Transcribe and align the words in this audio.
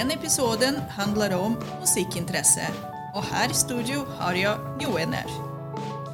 Den 0.00 0.10
episoden 0.10 0.78
handler 0.96 1.34
om 1.36 1.58
musikkinteresse, 1.80 2.64
og 3.12 3.24
her 3.28 3.50
i 3.52 3.56
studio 3.58 4.06
har 4.16 4.32
jeg 4.32 4.78
Joener. 4.80 5.26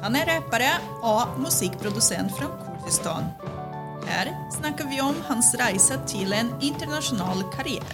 Han 0.01 0.17
er 0.19 0.27
rappare 0.27 0.73
og 1.07 1.37
musikkprodusent 1.39 2.33
fra 2.35 2.49
Kurdistan. 2.65 3.29
Her 4.09 4.33
snakker 4.57 4.89
vi 4.91 4.99
om 4.99 5.15
hans 5.29 5.53
reise 5.61 5.95
til 6.03 6.35
en 6.35 6.51
internasjonal 6.59 7.45
karriere. 7.53 7.87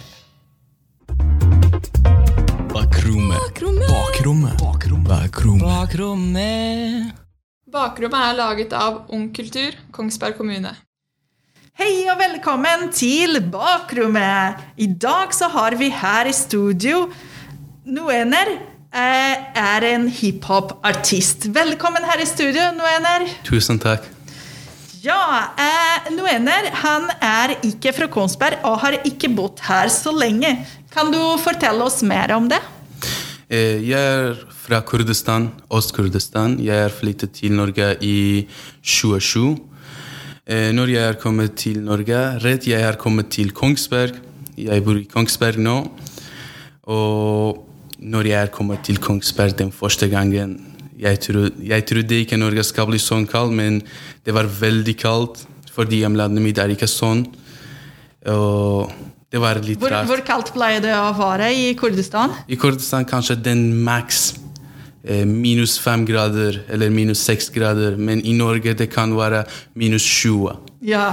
Bakrommet. 2.74 3.38
Bakrommet. 3.38 4.58
Bakrommet. 4.58 5.62
Bakrommet. 5.62 7.22
Bakrommet 7.70 8.32
er 8.32 8.40
laget 8.40 8.74
av 8.74 9.04
Ung 9.14 9.30
Kultur, 9.30 9.78
Kongsberg 9.94 10.42
kommune. 10.42 10.74
Hei 11.74 12.04
og 12.06 12.18
velkommen 12.20 12.84
til 12.94 13.40
Bakrommet! 13.50 14.60
I 14.78 14.86
dag 15.00 15.32
så 15.34 15.48
har 15.50 15.74
vi 15.78 15.88
her 15.90 16.28
i 16.30 16.34
studio 16.36 17.08
Noener 17.84 18.50
eh, 18.54 19.42
er 19.58 19.86
en 19.88 20.06
hiphop-artist. 20.08 21.48
Velkommen 21.56 22.06
her 22.06 22.22
i 22.22 22.28
studio, 22.30 22.68
Noener. 22.78 23.26
Tusen 23.46 23.80
takk. 23.82 24.06
Ja, 25.04 25.18
eh, 25.60 26.06
Noener 26.14 26.70
han 26.84 27.10
er 27.18 27.56
ikke 27.66 27.92
fra 27.98 28.08
Kongsberg 28.20 28.62
og 28.64 28.78
har 28.86 29.00
ikke 29.02 29.32
bodd 29.34 29.60
her 29.66 29.90
så 29.92 30.14
lenge. 30.14 30.54
Kan 30.94 31.10
du 31.12 31.20
fortelle 31.42 31.84
oss 31.84 32.00
mer 32.06 32.36
om 32.38 32.46
det? 32.54 32.62
Eh, 33.50 33.82
Jeg 33.82 33.98
er 33.98 34.38
fra 34.64 34.78
Kurdistan, 34.80 35.50
Øst-Kurdistan. 35.68 36.54
Jeg 36.62 36.86
er 36.86 36.94
flyttet 37.02 37.34
til 37.42 37.52
Norge 37.58 37.96
i 38.00 38.46
2020. 38.80 39.73
Eh, 40.46 40.72
Når 40.76 40.90
jeg 40.92 41.02
er 41.08 41.16
kommet 41.20 41.54
til 41.56 41.78
Norge, 41.80 42.18
rett 42.44 42.66
jeg 42.68 42.82
er 42.84 42.98
kommet 43.00 43.30
til 43.32 43.52
Kongsberg. 43.56 44.18
Jeg 44.60 44.84
bor 44.84 44.98
i 45.00 45.06
Kongsberg 45.08 45.56
nå. 45.64 45.76
Og 46.92 47.62
når 48.04 48.28
jeg 48.28 48.42
er 48.42 48.52
kommet 48.52 48.82
til 48.84 48.98
Kongsberg 49.00 49.54
den 49.56 49.70
første 49.72 50.08
gangen 50.12 50.58
Jeg, 51.00 51.18
tro, 51.24 51.46
jeg 51.64 51.84
trodde 51.88 52.18
ikke 52.20 52.36
Norge 52.38 52.62
skal 52.64 52.86
bli 52.86 53.00
sånn 53.02 53.24
kaldt, 53.26 53.52
men 53.56 53.80
det 54.24 54.32
var 54.36 54.46
veldig 54.46 54.94
kaldt. 55.00 55.40
Fordi 55.74 56.02
hjemlandet 56.04 56.44
mitt 56.44 56.60
er 56.62 56.70
ikke 56.70 56.86
sånn. 56.88 57.24
Og 58.30 58.92
det 59.32 59.40
var 59.42 59.58
litt 59.64 59.80
Hvor, 59.82 59.90
rart. 59.90 60.06
hvor 60.06 60.22
kaldt 60.28 60.52
pleier 60.54 60.80
det 60.84 60.92
å 60.94 61.10
være 61.18 61.48
i 61.50 61.72
Kurdistan? 61.74 62.30
I 62.46 62.56
Kurdistan 62.60 63.04
kanskje 63.08 63.40
den 63.42 63.64
maks 63.84 64.36
minus 65.28 65.78
fem 65.78 66.04
grader 66.08 66.62
eller 66.72 66.90
minus 66.90 67.20
seks 67.26 67.50
grader, 67.52 67.96
men 67.96 68.22
i 68.24 68.32
Norge 68.32 68.72
det 68.74 68.90
kan 68.92 69.12
være 69.16 69.44
minus 69.76 70.02
20. 70.22 70.56
Ja. 70.80 71.10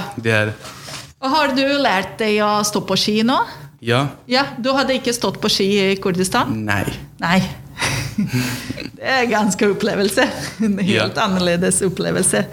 Og 1.22 1.30
har 1.30 1.52
du 1.56 1.64
lært 1.84 2.18
deg 2.22 2.40
å 2.46 2.62
stå 2.66 2.82
på 2.88 2.96
ski 2.98 3.20
nå? 3.28 3.38
Ja? 3.82 4.08
Ja, 4.30 4.46
Du 4.62 4.72
hadde 4.78 4.94
ikke 4.96 5.14
stått 5.14 5.40
på 5.42 5.50
ski 5.50 5.68
i 5.92 5.96
Kurdistan? 6.02 6.54
Nei. 6.66 6.86
Nei. 7.20 7.40
Det 9.02 9.08
er 9.10 9.26
ganske 9.32 9.66
opplevelse. 9.74 10.26
En 10.62 10.78
helt 10.78 10.92
Ja. 11.18 11.24
annerledes 11.26 11.82
opplevelse. 11.86 12.44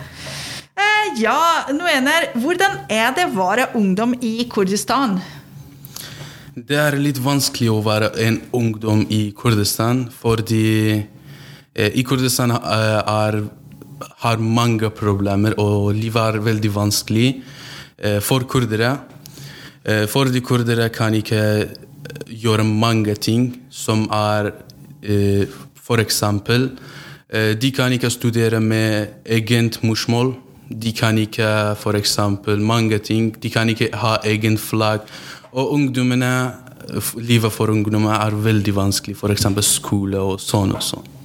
Eh, 0.78 1.20
ja, 1.20 1.64
Nuener, 1.74 2.30
hvordan 2.38 2.78
er 2.88 3.12
det 3.16 3.26
å 3.28 3.34
være 3.36 3.66
ungdom 3.76 4.14
i 4.24 4.44
Kurdistan? 4.50 5.18
Det 6.56 6.76
er 6.78 6.96
litt 6.98 7.18
vanskelig 7.22 7.68
å 7.70 7.82
være 7.84 8.08
en 8.24 8.40
ungdom 8.56 9.04
i 9.10 9.32
Kurdistan, 9.36 10.06
fordi 10.10 10.62
eh, 10.96 11.04
i 11.94 12.02
Kurdistan 12.06 12.50
eh, 12.50 12.98
er, 13.02 13.42
har 14.24 14.42
mange 14.42 14.90
problemer, 14.90 15.54
og 15.62 15.92
livet 15.94 16.22
er 16.24 16.42
veldig 16.42 16.74
vanskelig 16.74 17.28
eh, 17.98 18.18
for 18.24 18.48
kurdere. 18.50 18.96
For 20.10 20.28
de 20.28 20.42
kurdere 20.44 20.90
kan 20.92 21.14
ikke 21.16 21.38
eh, 21.40 21.68
gjøre 22.42 22.66
mange 22.66 23.14
ting 23.16 23.48
som 23.70 24.04
er 24.12 24.50
eh, 25.02 25.48
For 25.74 26.02
eksempel 26.02 26.68
eh, 27.32 27.54
De 27.56 27.70
kan 27.72 27.92
ikke 27.92 28.10
studere 28.10 28.60
med 28.60 29.24
eget 29.24 29.80
morsmål. 29.82 30.34
De 30.68 30.92
kan 30.92 31.16
ikke 31.16 31.48
eksempel 31.96 32.60
mange 32.60 32.98
ting. 32.98 33.30
De 33.32 33.50
kan 33.50 33.68
ikke 33.68 33.88
ha 33.96 34.18
egen 34.24 34.58
flagg. 34.58 35.00
Og 35.52 35.72
ungdommene, 35.72 36.52
livet 37.16 37.52
for 37.52 37.72
ungdommer 37.72 38.12
er 38.20 38.36
veldig 38.36 38.74
vanskelig. 38.76 39.16
F.eks. 39.16 39.46
skole 39.64 40.20
og 40.20 40.40
sånn 40.40 40.74
og 40.76 40.82
sånn. 40.84 41.17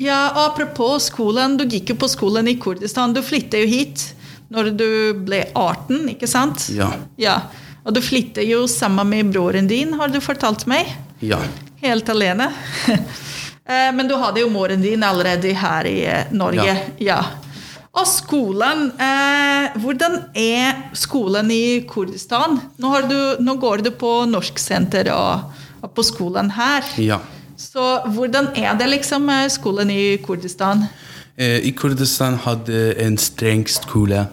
Ja, 0.00 0.32
Apropos 0.46 1.10
skolen, 1.10 1.56
du 1.60 1.64
gikk 1.68 1.92
jo 1.92 1.96
på 2.00 2.08
skolen 2.08 2.48
i 2.48 2.56
Kurdistan. 2.60 3.12
Du 3.12 3.20
flyttet 3.22 3.60
jo 3.64 3.68
hit 3.68 4.06
når 4.52 4.70
du 4.76 4.88
ble 5.24 5.42
18, 5.56 6.08
ikke 6.14 6.28
sant? 6.28 6.66
Ja. 6.76 6.90
ja. 7.20 7.36
Og 7.84 7.94
du 7.96 8.00
flyttet 8.04 8.46
jo 8.48 8.66
sammen 8.70 9.08
med 9.10 9.32
broren 9.34 9.68
din, 9.68 9.94
har 9.98 10.12
du 10.12 10.20
fortalt 10.22 10.66
meg. 10.70 10.88
Ja. 11.24 11.40
Helt 11.84 12.08
alene. 12.12 12.50
Eh, 13.62 13.92
Men 13.94 14.08
du 14.10 14.16
hadde 14.18 14.40
jo 14.42 14.48
moren 14.50 14.80
din 14.82 15.04
allerede 15.06 15.52
her 15.54 15.86
i 15.86 16.00
eh, 16.10 16.32
Norge. 16.34 16.64
Ja. 16.98 17.14
Ja. 17.14 17.18
Og 17.94 18.08
skolen. 18.10 18.88
Eh, 18.98 19.76
hvordan 19.78 20.16
er 20.34 20.80
skolen 20.98 21.46
i 21.54 21.84
Kurdistan? 21.86 22.58
Nå, 22.82 22.90
har 22.90 23.06
du, 23.06 23.14
nå 23.38 23.54
går 23.62 23.84
du 23.86 23.92
på 23.94 24.10
norsksenter 24.26 25.12
og, 25.14 25.54
og 25.78 25.94
på 25.94 26.02
skolen 26.10 26.50
her. 26.58 26.90
ja. 26.98 27.20
Så 27.62 28.00
hvordan 28.14 28.50
er 28.58 28.74
det 28.78 28.88
liksom 28.90 29.30
skolen 29.52 29.90
i 29.90 30.16
Kurdistan? 30.22 30.82
Eh, 31.38 31.60
I 31.68 31.70
Kurdistan 31.70 32.34
hadde 32.44 32.94
en 33.00 33.16
streng 33.18 33.64
skole. 33.70 34.26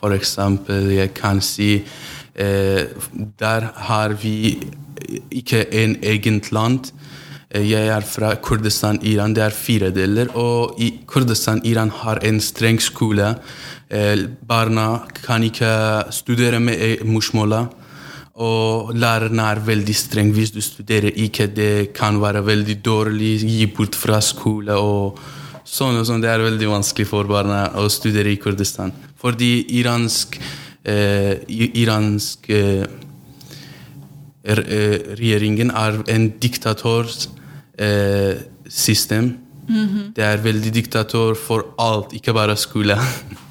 For 0.00 0.14
eksempel, 0.16 0.88
jeg 0.96 1.12
kan 1.14 1.42
si 1.44 1.74
eh, 2.34 2.86
Der 3.38 3.68
har 3.76 4.14
vi 4.22 4.58
ikke 5.30 5.66
en 5.74 5.96
eget 6.02 6.52
land. 6.52 6.92
Eh, 7.50 7.70
Jeg 7.70 7.88
er 7.88 8.00
fra 8.00 8.34
Kurdistan, 8.34 8.98
Iran. 9.02 9.34
Det 9.34 9.44
er 9.44 9.50
fire 9.50 9.90
deler. 9.90 10.32
Og 10.34 10.74
i 10.80 11.00
Kurdistan, 11.06 11.60
Iran 11.64 11.90
har 11.90 12.18
en 12.22 12.40
streng 12.40 12.80
skole. 12.80 13.34
Barna 14.46 15.00
kan 15.26 15.42
ikke 15.42 16.04
studere 16.10 16.60
med 16.60 17.02
morsmålet. 17.04 17.66
Og 18.40 18.94
lærerne 18.96 19.44
er 19.52 19.60
veldig 19.66 19.96
streng. 19.96 20.30
Hvis 20.32 20.54
du 20.54 20.60
studerer 20.64 21.12
ikke, 21.12 21.46
det 21.46 21.92
kan 21.96 22.20
være 22.22 22.44
veldig 22.46 22.78
dårlig. 22.84 23.34
Gi 23.44 23.66
bort 23.76 23.98
fra 23.98 24.20
skole 24.24 24.76
og 24.80 25.20
sånn 25.64 26.00
og 26.00 26.06
sånn. 26.08 26.22
Det 26.24 26.30
er 26.32 26.46
veldig 26.46 26.70
vanskelig 26.70 27.08
for 27.10 27.28
barna 27.28 27.66
å 27.76 27.88
studere 27.92 28.32
i 28.32 28.40
Kurdistan. 28.40 28.92
Fordi 29.20 29.52
iransk, 29.80 30.38
eh, 30.84 31.44
iransk 31.48 32.48
eh, 32.48 32.86
er, 34.44 34.64
eh, 34.64 34.98
regjeringen 35.20 35.70
er 35.70 36.02
en 36.08 36.30
diktatorsystem. 36.40 37.36
eh, 37.78 38.34
system. 38.70 39.38
Det 40.16 40.24
er 40.24 40.42
veldig 40.42 40.72
diktator 40.74 41.36
for 41.38 41.74
alt, 41.78 42.14
ikke 42.16 42.34
bare 42.34 42.56
skole. 42.56 42.96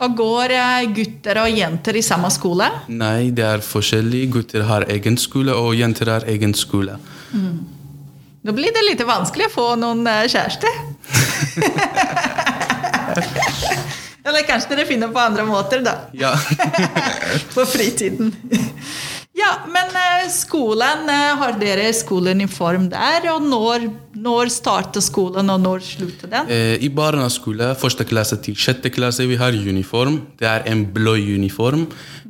Og 0.00 0.14
går 0.16 0.54
eh, 0.56 0.86
gutter 0.96 1.42
og 1.42 1.50
jenter 1.52 1.98
i 2.00 2.02
samme 2.04 2.30
skole? 2.32 2.70
Nei, 2.88 3.30
det 3.36 3.44
er 3.44 3.60
forskjellig. 3.64 4.22
Gutter 4.32 4.64
har 4.68 4.86
egen 4.92 5.18
skole, 5.20 5.52
og 5.52 5.76
jenter 5.76 6.08
har 6.14 6.24
egen 6.30 6.54
skole. 6.56 6.96
Da 8.40 8.54
blir 8.56 8.72
det 8.72 8.86
litt 8.86 9.02
vanskelig 9.04 9.50
å 9.50 9.52
få 9.52 9.66
noen 9.80 10.06
eh, 10.08 10.24
kjæreste. 10.32 10.68
Eller 14.30 14.44
kanskje 14.48 14.74
dere 14.74 14.86
finner 14.88 15.08
på 15.12 15.20
andre 15.20 15.44
måter, 15.48 15.82
da. 15.84 15.94
Ja. 16.16 16.32
På 17.54 17.64
fritiden. 17.68 18.32
Ja, 19.40 19.50
men 19.72 19.94
eh, 19.96 20.28
skolen, 20.32 21.08
eh, 21.08 21.30
har 21.40 21.56
dere 21.60 21.88
skoleuniform 21.96 22.88
der? 22.92 23.28
Og 23.32 23.44
når, 23.46 23.86
når 24.20 24.50
starter 24.52 25.04
skolen, 25.04 25.48
og 25.52 25.60
når 25.62 25.84
slutter 25.86 26.30
den? 26.32 26.50
Eh, 26.52 26.74
I 26.84 26.90
barneskole, 26.92 27.70
første 27.80 28.04
klasse 28.08 28.36
til 28.44 28.58
sjette 28.58 28.92
klasse, 28.92 29.24
vi 29.30 29.38
har 29.40 29.56
uniform. 29.56 30.20
Det 30.40 30.48
er 30.50 30.66
en 30.70 30.84
blå 30.94 31.16
uniform. 31.16 31.86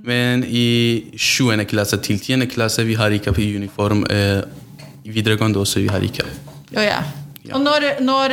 Men 0.06 0.44
i 0.46 1.10
sjuende 1.18 1.66
klasse 1.68 1.98
til 2.04 2.20
tiende 2.22 2.48
klasse, 2.50 2.86
vi 2.88 2.94
har 2.96 3.12
ikke 3.12 3.34
uniform. 3.36 4.04
I 4.08 5.10
videregående 5.10 5.60
også, 5.60 5.82
vi 5.82 5.90
har 5.92 6.04
ikke. 6.04 6.24
Ja, 6.72 6.84
ja. 6.86 7.02
Ja. 7.40 7.56
Og 7.56 7.64
når, 7.64 7.86
når 8.04 8.32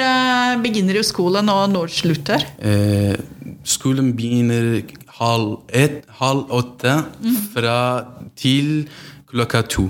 begynner 0.62 1.00
jo 1.00 1.04
skolen, 1.08 1.50
og 1.50 1.70
når 1.72 1.92
slutter? 1.96 2.44
Eh, 2.60 3.16
skolen 3.66 4.12
begynner 4.16 4.84
halv, 5.18 5.58
ett, 5.74 6.04
halv 6.20 6.52
åtte 6.54 6.94
fra 7.54 7.78
til 8.38 8.88
klokka 9.32 9.64
to. 9.68 9.90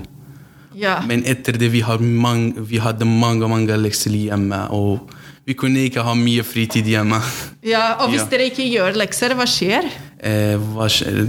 Ja. 0.78 1.00
Men 1.06 1.24
etter 1.26 1.56
det 1.58 1.70
vi, 1.72 1.82
har 1.82 1.98
mang, 1.98 2.52
vi 2.68 2.78
hadde 2.82 3.06
mange 3.08 3.48
mange 3.50 3.76
lekser 3.80 4.14
hjemme, 4.14 4.60
og 4.74 5.10
vi 5.48 5.56
kunne 5.58 5.86
ikke 5.88 6.04
ha 6.04 6.14
mye 6.14 6.44
fritid 6.46 6.86
hjemme. 6.86 7.18
ja 7.74 7.94
og 8.02 8.12
hvis 8.12 8.24
Ja. 8.26 8.28
dere 8.34 8.50
ikke 8.50 8.68
gjør 8.68 8.98
lekser, 9.00 9.34
hva 9.34 9.46
skjer? 9.48 9.88
Eh, 10.20 10.56
hva 10.74 10.86
skjer? 10.92 11.24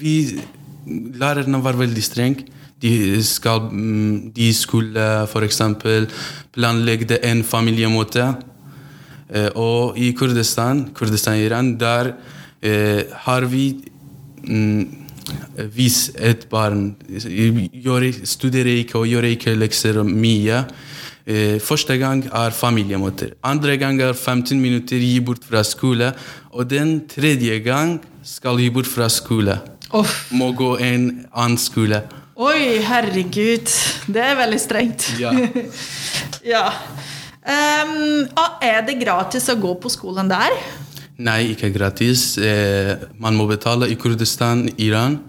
Vi, 0.00 0.16
lærerne 1.20 1.62
var 1.64 1.78
veldig 1.78 2.02
strenge. 2.04 2.50
De, 2.82 3.22
skal, 3.24 3.70
mm, 3.72 4.32
de 4.36 4.50
skulle 4.52 5.04
eksempel 5.46 6.08
planlegge 6.52 7.16
en 7.24 7.40
familiemåte. 7.46 8.26
Eh, 9.30 9.48
og 9.56 9.96
i 9.96 10.10
Kurdistan, 10.12 10.90
Kurdistan 10.92 11.38
Iran, 11.40 11.78
der 11.80 12.12
eh, 12.60 13.04
har 13.24 13.46
vi 13.48 13.80
mm, 14.44 15.03
hvis 15.74 16.10
et 16.18 16.48
barn 16.50 16.94
gjør, 17.08 18.08
studerer 18.24 18.82
ikke 18.82 18.98
og 19.02 19.08
gjør 19.08 19.30
ikke 19.34 19.56
lekser 19.58 20.02
mye 20.04 20.64
Første 21.64 21.94
gang 21.96 22.26
er 22.36 22.52
familiemøter. 22.52 23.30
Andre 23.40 23.78
gang 23.80 23.96
er 24.04 24.12
15 24.12 24.58
minutter 24.60 25.00
gi 25.00 25.22
bort 25.24 25.40
fra 25.48 25.62
skole. 25.64 26.10
Og 26.52 26.68
den 26.68 26.98
tredje 27.08 27.62
gang 27.64 27.94
skal 28.20 28.60
gi 28.60 28.68
bort 28.68 28.86
fra 28.86 29.08
skole. 29.08 29.56
Uff. 29.94 30.26
Må 30.36 30.50
gå 30.52 30.74
en 30.76 31.24
annen 31.32 31.56
skole. 31.56 32.02
Oi, 32.34 32.80
herregud. 32.82 33.72
Det 34.10 34.20
er 34.20 34.36
veldig 34.36 34.60
strengt. 34.60 35.06
Ja. 35.20 35.30
ja. 36.54 36.64
Um, 37.44 38.26
er 38.64 38.80
det 38.82 38.96
gratis 39.00 39.46
å 39.52 39.54
gå 39.60 39.74
på 39.78 39.92
skolen 39.92 40.28
der? 40.28 40.56
Nei, 41.18 41.52
ikke 41.54 41.70
gratis. 41.74 42.36
Eh, 42.38 42.96
man 43.22 43.36
må 43.38 43.46
betale 43.46 43.86
i 43.90 43.94
Kurdistan, 43.94 44.68
Iran. 44.78 45.20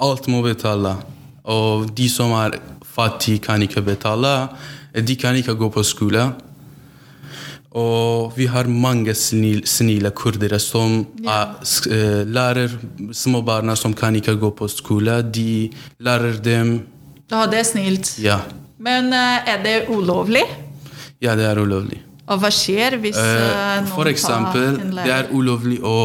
Alt 0.00 0.28
må 0.28 0.40
betale. 0.42 0.94
Og 1.44 1.90
de 1.96 2.08
som 2.08 2.32
er 2.32 2.56
fattige, 2.94 3.38
kan 3.44 3.60
ikke 3.62 3.82
betale. 3.84 4.48
Eh, 4.94 5.02
De 5.04 5.16
kan 5.16 5.34
ikke 5.36 5.54
gå 5.54 5.68
på 5.70 5.82
skole. 5.84 6.32
Og 7.70 8.32
vi 8.36 8.46
har 8.50 8.66
mange 8.66 9.14
snille, 9.14 9.62
snille 9.66 10.10
kurdere 10.10 10.58
som 10.58 11.04
er, 11.24 11.52
s- 11.62 11.86
eh, 11.86 12.24
lærer 12.26 12.68
små 13.12 13.42
barna 13.46 13.76
som 13.76 13.94
kan 13.94 14.14
ikke 14.16 14.34
gå 14.40 14.50
på 14.56 14.68
skole. 14.68 15.22
De 15.22 15.70
lærer 16.00 16.40
dem 16.42 16.80
Ja, 17.30 17.46
det 17.46 17.58
er 17.60 17.62
snilt. 17.64 18.18
Ja, 18.18 18.40
Men 18.78 19.12
er 19.12 19.62
det 19.62 19.88
ulovlig? 19.88 20.42
ja 21.22 21.36
det 21.36 21.44
er 21.44 21.58
ulovlig. 21.62 22.00
Skjer 22.50 22.98
hvis 23.02 23.16
eh, 23.18 23.30
Eh, 23.40 23.80
noen 23.82 23.90
For 23.90 24.06
eksempel, 24.10 24.78
det 24.94 25.10
er 25.10 25.30
ulovlig 25.34 25.80
å 25.82 25.96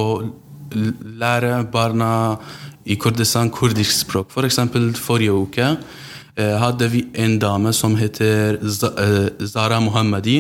lære 1.22 1.64
barna 1.72 2.38
i 2.86 2.96
Kurdistan 3.02 3.50
kurdisk 3.54 3.92
språk. 4.06 4.32
For 4.34 4.46
eksempel 4.46 4.92
forrige 4.98 5.34
uke 5.34 5.68
eh, 6.38 6.56
hadde 6.62 6.90
vi 6.92 7.06
en 7.22 7.38
dame 7.40 7.74
som 7.74 7.96
heter 7.98 8.58
eh, 8.62 9.46
Zara 9.46 9.80
Mohammadi. 9.82 10.40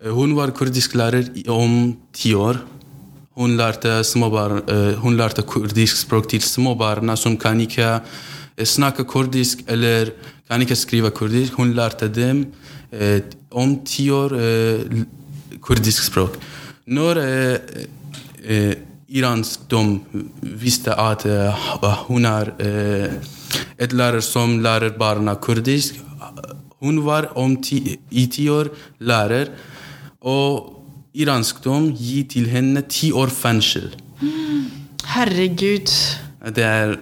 Eh, 0.00 0.10
Hun 0.12 0.34
var 0.36 0.52
kurdisklærer 0.56 1.30
om 1.52 1.96
ti 2.12 2.34
år. 2.34 2.60
Hun 3.36 3.56
lærte, 3.56 3.98
småbarn, 4.04 4.62
eh, 4.64 4.94
hun 5.02 5.16
lærte 5.16 5.42
kurdisk 5.44 5.96
språk 6.06 6.28
til 6.32 6.40
småbarna 6.40 7.16
som 7.20 7.36
kan 7.36 7.60
ikke 7.60 8.00
eh, 8.00 8.64
snakke 8.64 9.04
kurdisk 9.04 9.64
eller 9.68 10.12
kan 10.48 10.60
ikke 10.62 10.76
skrive 10.76 11.10
kurdisk. 11.12 11.52
Hun 11.60 11.74
lærte 11.76 12.08
dem 12.08 12.46
eh, 12.92 13.20
om 13.56 13.78
ti 13.86 14.08
år 14.12 14.34
eh, 14.36 15.00
kurdisk 15.64 16.10
språk. 16.10 16.36
Når 16.86 17.20
eh, 17.22 17.56
eh, 18.44 18.74
iransk 19.08 19.66
dom 19.70 19.96
visste 20.60 20.94
at 20.98 21.24
eh, 21.30 21.66
hun 22.08 22.28
er 22.28 22.52
eh, 22.60 23.16
et 23.80 23.92
lærer 23.96 24.24
som 24.24 24.58
lærer 24.62 24.96
barna 24.98 25.36
kurdisk, 25.40 26.02
hun 26.84 27.00
var 27.06 27.30
om 27.40 27.56
ti, 27.62 27.96
i 28.10 28.26
ti 28.28 28.48
år 28.52 28.68
lærer, 29.00 29.48
og 30.20 30.72
iransk 31.16 31.62
dom 31.64 31.88
gir 31.96 32.26
til 32.28 32.48
henne 32.50 32.82
ti 32.90 33.12
år 33.12 33.32
fengsel. 33.32 33.88
Herregud. 35.16 35.88
Det 36.56 36.64
er 36.64 36.96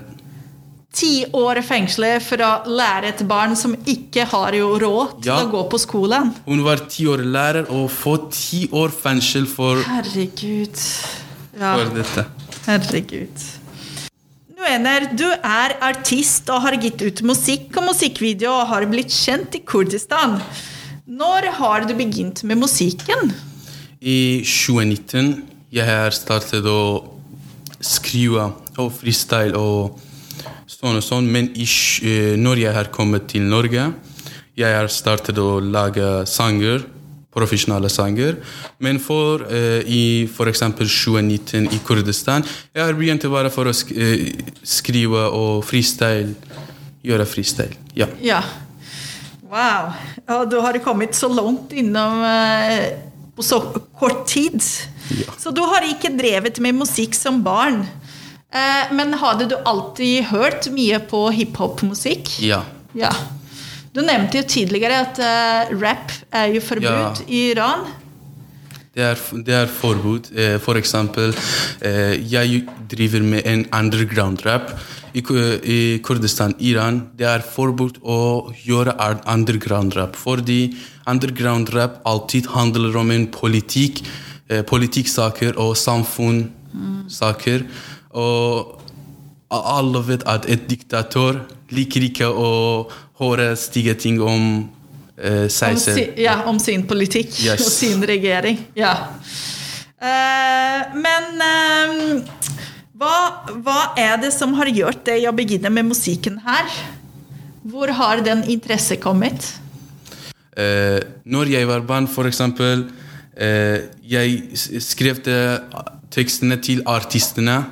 Ti 0.95 1.25
år 1.35 1.59
i 1.59 1.63
fengselet 1.67 2.23
for 2.23 2.39
å 2.47 2.51
lære 2.71 3.09
et 3.11 3.23
barn 3.27 3.57
som 3.59 3.73
ikke 3.91 4.25
har 4.31 4.55
jo 4.55 4.69
råd 4.79 5.17
til 5.23 5.33
Ja. 5.33 5.41
å 5.43 5.51
gå 5.51 5.63
på 5.73 5.79
skolen. 5.83 6.33
Hun 6.47 6.63
var 6.63 6.77
ti 6.89 7.05
år 7.11 7.19
lærer 7.25 7.67
og 7.69 7.91
får 7.91 8.31
ti 8.31 8.69
år 8.71 8.91
fengsel 8.95 9.47
for, 9.51 9.83
Herregud. 9.83 10.79
Ja, 11.59 11.75
for 11.77 11.91
dette. 11.95 12.27
herregud. 12.67 13.43
Nuener, 14.57 15.09
du 15.17 15.27
er 15.31 15.75
artist 15.83 16.49
og 16.49 16.63
har 16.63 16.77
gitt 16.81 17.03
ut 17.03 17.23
musikk 17.23 17.77
og 17.77 17.89
musikkvideo 17.91 18.53
og 18.63 18.69
har 18.69 18.87
blitt 18.87 19.11
kjent 19.11 19.55
i 19.59 19.59
Kurdistan. 19.67 20.41
Når 21.09 21.51
har 21.59 21.81
du 21.85 21.93
begynt 21.95 22.45
med 22.45 22.57
musikken? 22.63 23.35
I 24.01 24.41
2019 24.47 25.43
jeg 25.73 25.85
har 25.87 26.11
startet 26.11 26.65
å 26.65 27.05
skrive 27.83 28.53
og 28.79 28.93
freestyle 28.93 29.55
og 29.59 29.99
sånn 30.85 31.01
og 31.01 31.05
sånn, 31.05 31.29
men 31.33 31.53
ikke, 31.57 32.11
eh, 32.11 32.35
når 32.41 32.67
jeg 32.67 32.77
har 32.77 32.91
kommet 32.93 33.29
til 33.33 33.47
Norge, 33.49 33.93
jeg 34.55 34.77
har 34.77 34.91
startet 34.93 35.39
å 35.41 35.59
lage 35.61 36.27
sanger, 36.31 36.85
profesjonelle 37.35 37.89
sanger, 37.91 38.37
men 38.79 39.01
for 39.03 39.43
uh, 39.49 39.81
i 39.91 40.23
f.eks. 40.29 40.53
eksempel 40.53 40.87
2019 40.87 41.65
i 41.75 41.81
Kurdistan, 41.83 42.45
jeg 42.71 42.85
har 42.85 42.95
begynt 42.95 43.27
bare 43.33 43.51
for 43.51 43.67
å 43.67 43.73
sk 43.75 43.91
uh, 43.91 44.23
skrive 44.63 45.25
og 45.35 45.65
freestyle, 45.67 46.37
gjøre 47.03 47.27
freestyle, 47.27 47.75
ja. 47.99 48.07
Ja. 48.23 48.39
Wow. 49.51 49.91
Ja, 50.29 50.39
du 50.47 50.61
har 50.63 50.79
kommet 50.85 51.19
så 51.19 51.27
langt 51.33 51.75
innom 51.75 52.23
uh, 52.23 52.87
på 53.35 53.43
så 53.43 53.59
kort 53.99 54.29
tid. 54.31 54.63
Ja. 55.19 55.35
Så 55.35 55.51
du 55.51 55.65
har 55.67 55.91
ikke 55.91 56.15
drevet 56.15 56.63
med 56.63 56.79
musikk 56.79 57.19
som 57.19 57.43
barn. 57.43 57.83
Eh, 58.55 58.93
men 58.95 59.13
hadde 59.19 59.49
du 59.51 59.57
alltid 59.67 60.29
hørt 60.31 60.69
mye 60.75 61.01
på 61.11 61.25
hiphop-musikk? 61.35 62.31
Ja. 62.47 62.63
Ja. 62.95 63.11
Du 63.95 64.01
nevnte 64.03 64.41
jo 64.41 64.47
tidligere 64.51 65.01
at 65.09 65.19
eh, 65.23 65.75
rap 65.81 66.13
er 66.35 66.53
jo 66.55 66.61
forbudt 66.63 67.25
Ja. 67.25 67.29
i 67.29 67.41
Iran. 67.53 67.85
Det 68.95 69.03
er, 69.03 69.19
det 69.43 69.55
er 69.59 69.67
forbud. 69.67 70.29
Eh, 70.39 70.59
For 70.63 70.79
eksempel, 70.79 71.35
jeg 71.83 72.61
driver 72.91 73.23
med 73.27 73.43
en 73.51 73.65
underground 73.75 74.45
rap. 74.47 74.71
I, 75.15 75.23
I 75.23 75.99
Kurdistan, 76.03 76.55
Iran, 76.59 77.01
det 77.19 77.27
er 77.27 77.43
forbudt 77.47 77.99
å 78.03 78.53
gjøre 78.67 78.95
ar- 78.99 79.21
underground 79.31 79.95
rap. 79.99 80.15
Fordi 80.19 80.77
underground 81.11 81.71
rap 81.75 82.01
alltid 82.07 82.47
handler 82.55 82.97
om 82.99 83.11
en 83.15 83.27
politikk, 83.35 84.03
eh, 84.49 84.63
politikksaker 84.63 85.59
og 85.59 85.75
samfunnssaker. 85.79 87.67
Og 88.15 88.81
alle 89.55 90.03
vet 90.07 90.25
at 90.31 90.47
et 90.51 90.65
diktator 90.71 91.43
liker 91.75 92.07
ikke 92.09 92.29
å 92.31 92.51
høre 93.21 93.53
stygge 93.59 93.95
ting 93.99 94.21
om 94.23 94.47
eh, 95.19 95.47
seg 95.53 95.77
Om, 95.77 95.83
si, 95.83 96.07
ja, 96.25 96.41
om 96.51 96.59
sin 96.63 96.87
politikk 96.87 97.35
Yes. 97.45 97.63
og 97.67 97.73
sin 97.75 98.03
regjering. 98.07 98.61
Ja. 98.79 98.95
Eh, 99.99 100.95
men 100.99 101.45
eh, 101.45 102.43
hva, 102.99 103.15
hva 103.65 103.79
er 103.99 104.19
det 104.23 104.33
som 104.35 104.55
har 104.59 104.71
gjort 104.71 105.05
det 105.07 105.21
å 105.29 105.35
begynne 105.35 105.71
med 105.73 105.91
musikken 105.93 106.41
her? 106.47 106.71
Hvor 107.65 107.91
har 107.97 108.21
den 108.27 108.45
interesse 108.53 108.99
kommet? 109.01 109.47
Eh, 110.55 111.01
når 111.25 111.55
jeg 111.57 111.67
var 111.67 111.83
barn, 111.83 112.07
eksempel 112.07 112.85
eh, 113.35 113.89
Jeg 114.07 114.45
skrev 114.85 115.19
tekstene 116.15 116.61
til 116.63 116.85
artistene. 116.87 117.65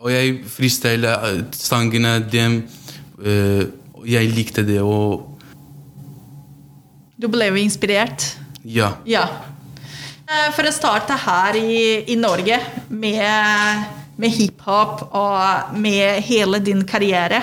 Og 0.00 0.08
jeg 0.12 0.38
freestyla 0.48 1.14
eh, 1.28 1.40
sangene 1.56 2.14
dem. 2.32 2.62
Eh, 3.20 3.66
jeg 4.08 4.30
likte 4.32 4.64
det, 4.64 4.78
og 4.80 5.26
Du 7.20 7.28
ble 7.28 7.50
inspirert? 7.60 8.30
ja. 8.64 8.94
Ja. 9.04 9.26
Eh, 10.30 10.48
For 10.56 10.64
å 10.64 10.72
starte 10.72 11.16
her 11.20 11.56
i, 11.60 12.04
i 12.12 12.16
Norge 12.16 12.56
med, 12.88 13.84
med 14.16 14.30
hiphop 14.30 15.08
og 15.12 15.74
med 15.76 16.22
hele 16.24 16.60
din 16.64 16.84
karriere, 16.88 17.42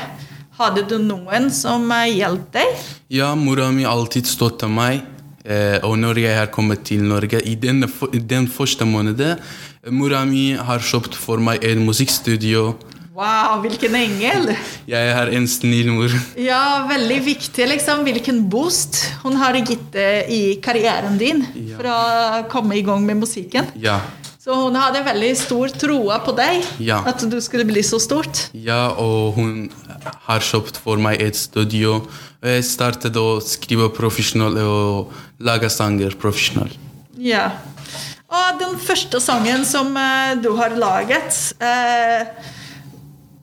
hadde 0.58 0.82
du 0.90 0.98
noen 0.98 1.52
som 1.54 1.86
hjalp 2.10 2.48
deg? 2.56 2.80
Ja, 3.14 3.36
mora 3.38 3.70
mi 3.72 3.86
alltid 3.86 4.26
støtta 4.26 4.66
meg. 4.72 5.04
Eh, 5.48 5.78
og 5.88 5.96
når 6.00 6.20
jeg 6.20 6.36
har 6.36 6.50
kommet 6.52 6.82
til 6.84 7.06
Norge, 7.08 7.40
i 7.48 7.56
den, 7.56 7.86
den 8.28 8.48
første 8.52 8.84
måneden 8.88 9.40
Mora 9.96 10.26
mi 10.28 10.50
har 10.60 10.82
kjøpt 10.84 11.16
for 11.16 11.40
meg 11.40 11.64
en 11.64 11.86
musikkstudio. 11.88 12.74
Wow, 13.18 13.62
hvilken 13.64 13.96
engel! 13.98 14.52
Jeg 14.86 15.14
har 15.16 15.32
en 15.34 15.48
snill 15.50 15.88
mor. 15.96 16.12
Ja, 16.38 16.84
veldig 16.90 17.18
viktig, 17.26 17.66
liksom. 17.72 18.04
Hvilken 18.06 18.44
boost 18.52 19.00
hun 19.24 19.40
har 19.40 19.56
gitt 19.64 19.88
deg 19.96 20.28
i 20.30 20.42
karrieren 20.62 21.16
din 21.18 21.42
Ja. 21.56 21.78
for 21.80 21.90
å 21.90 22.44
komme 22.52 22.76
i 22.78 22.84
gang 22.86 23.06
med 23.08 23.24
musikken. 23.24 23.72
Ja. 23.80 24.02
Så 24.48 24.56
hun 24.56 24.78
hadde 24.80 25.02
veldig 25.04 25.30
stor 25.36 25.74
troa 25.76 26.22
på 26.24 26.32
deg, 26.38 26.64
Ja. 26.80 27.02
at 27.04 27.20
du 27.20 27.36
skulle 27.44 27.66
bli 27.68 27.82
så 27.84 28.00
stort. 28.00 28.46
Ja, 28.56 28.94
og 28.96 29.36
hun 29.36 29.70
har 30.24 30.40
kjøpt 30.40 30.78
for 30.80 30.96
meg 30.96 31.20
et 31.20 31.36
studio. 31.36 32.08
Jeg 32.40 32.64
startet 32.64 33.20
å 33.20 33.42
skrive 33.44 33.90
profesjonelt 33.92 34.56
og 34.64 35.12
lage 35.44 35.68
sanger 35.68 36.16
profesjonelt. 36.16 36.80
Ja. 37.20 37.58
Og 38.32 38.64
den 38.64 38.80
første 38.80 39.20
sangen 39.20 39.68
som 39.68 39.92
uh, 40.00 40.40
du 40.40 40.54
har 40.56 40.80
laget 40.80 41.36
uh, 41.60 42.24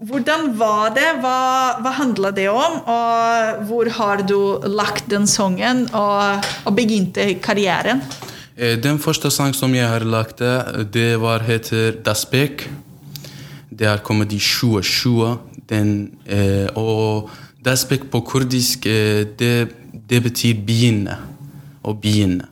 Hvordan 0.04 0.54
var 0.56 0.90
det? 0.96 1.20
Hva, 1.20 1.80
hva 1.84 1.92
handla 2.00 2.32
det 2.32 2.48
om? 2.48 2.80
Og 2.80 3.64
hvor 3.68 3.88
har 4.00 4.24
du 4.24 4.60
lagt 4.68 5.08
den 5.12 5.28
sangen 5.28 5.84
og, 5.92 6.44
og 6.64 6.76
begynte 6.76 7.34
karrieren? 7.44 8.00
Eh, 8.56 8.82
Den 8.82 8.98
første 8.98 9.30
sang 9.30 9.54
som 9.54 9.74
jeg 9.74 9.88
har 9.88 10.04
lagt, 10.04 10.38
det 10.94 11.20
var 11.20 11.42
heter 11.42 11.92
Daspek. 12.04 12.68
Det 13.70 13.86
har 13.86 13.98
kommet 13.98 14.32
i 14.32 14.38
2020. 14.38 15.38
Den, 15.68 16.10
eh, 16.26 16.68
og 16.76 17.30
despekt 17.64 18.10
på 18.10 18.20
kurdisk, 18.20 18.86
eh, 18.86 19.24
det, 19.38 19.68
det 20.10 20.22
betyr 20.22 20.54
begynne. 20.66 21.18
Å 21.84 21.92
begynne. 21.92 22.46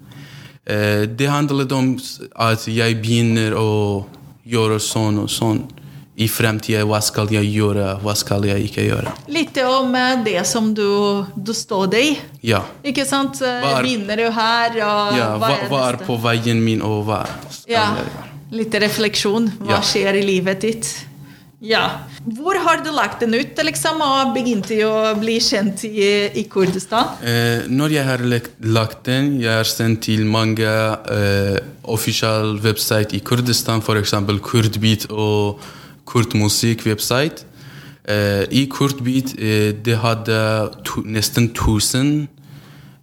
Eh, 0.67 1.07
det 1.07 1.29
handler 1.29 1.73
om 1.73 1.99
at 2.37 2.67
jeg 2.69 2.99
begynner 3.03 3.55
å 3.55 4.05
gjøre 4.47 4.81
sånn 4.81 5.19
og 5.23 5.31
sånn. 5.31 5.63
I 6.15 6.27
fremtiden, 6.29 6.85
hva 6.91 6.99
skal 7.01 7.31
jeg 7.33 7.47
gjøre, 7.55 7.87
hva 8.05 8.13
skal 8.21 8.45
jeg 8.45 8.67
ikke 8.69 8.83
gjøre? 8.85 9.13
Litt 9.33 9.57
om 9.65 9.95
eh, 9.97 10.19
det 10.27 10.43
som 10.47 10.75
du, 10.77 10.85
du 11.35 11.53
står 11.57 11.87
deg 11.95 12.05
i. 12.11 12.19
Ja. 12.51 12.61
Ikke 12.85 13.07
sant? 13.09 13.41
Minner 13.41 14.19
er- 14.21 14.27
du 14.27 14.37
her, 14.37 14.77
og 14.85 15.17
ja 15.17 15.31
hva, 15.41 15.55
hva 15.71 15.81
er 15.89 15.97
på 16.05 16.19
veien 16.21 16.61
min, 16.63 16.83
og 16.85 17.07
hva 17.09 17.23
skal 17.49 17.73
Ja, 17.73 17.87
jeg 17.97 18.05
gjøre? 18.05 18.29
litt 18.61 18.75
refleksjon. 18.85 19.49
Hva 19.65 19.79
Ja. 19.79 19.81
skjer 19.81 20.21
i 20.21 20.23
livet 20.27 20.61
ditt? 20.61 20.93
Ja. 21.65 21.83
Hvor 22.27 22.59
har 22.59 22.83
du 22.85 22.91
lagt 22.93 23.21
den 23.23 23.33
ut, 23.39 23.57
liksom, 23.65 24.01
og 24.03 24.35
begynte 24.35 24.77
å 24.85 25.15
bli 25.19 25.39
kjent 25.41 25.85
i, 25.87 26.29
i 26.35 26.43
Kurdistan? 26.51 27.17
Eh, 27.23 27.69
når 27.71 27.95
jeg 27.97 28.05
har 28.05 28.19
lagt, 28.29 29.05
den, 29.07 29.37
jeg 29.41 29.55
har 29.63 29.65
sendt 29.65 30.03
til 30.11 30.25
mange 30.27 30.67
eh, 30.67 31.61
offisielle 31.89 32.59
website 32.61 33.15
i 33.17 33.21
Kurdistan, 33.25 33.81
f.eks. 33.81 34.13
Kurdbit 34.43 35.07
og 35.11 35.63
Kurdmusikk-website. 36.07 37.45
Uh, 38.03 38.43
I 38.51 38.67
Kurdbeat 38.67 39.35
uh, 39.39 39.71
det 39.85 39.99
hadde 40.03 40.39
to, 40.85 41.03
nesten 41.07 41.53
1000 41.55 42.29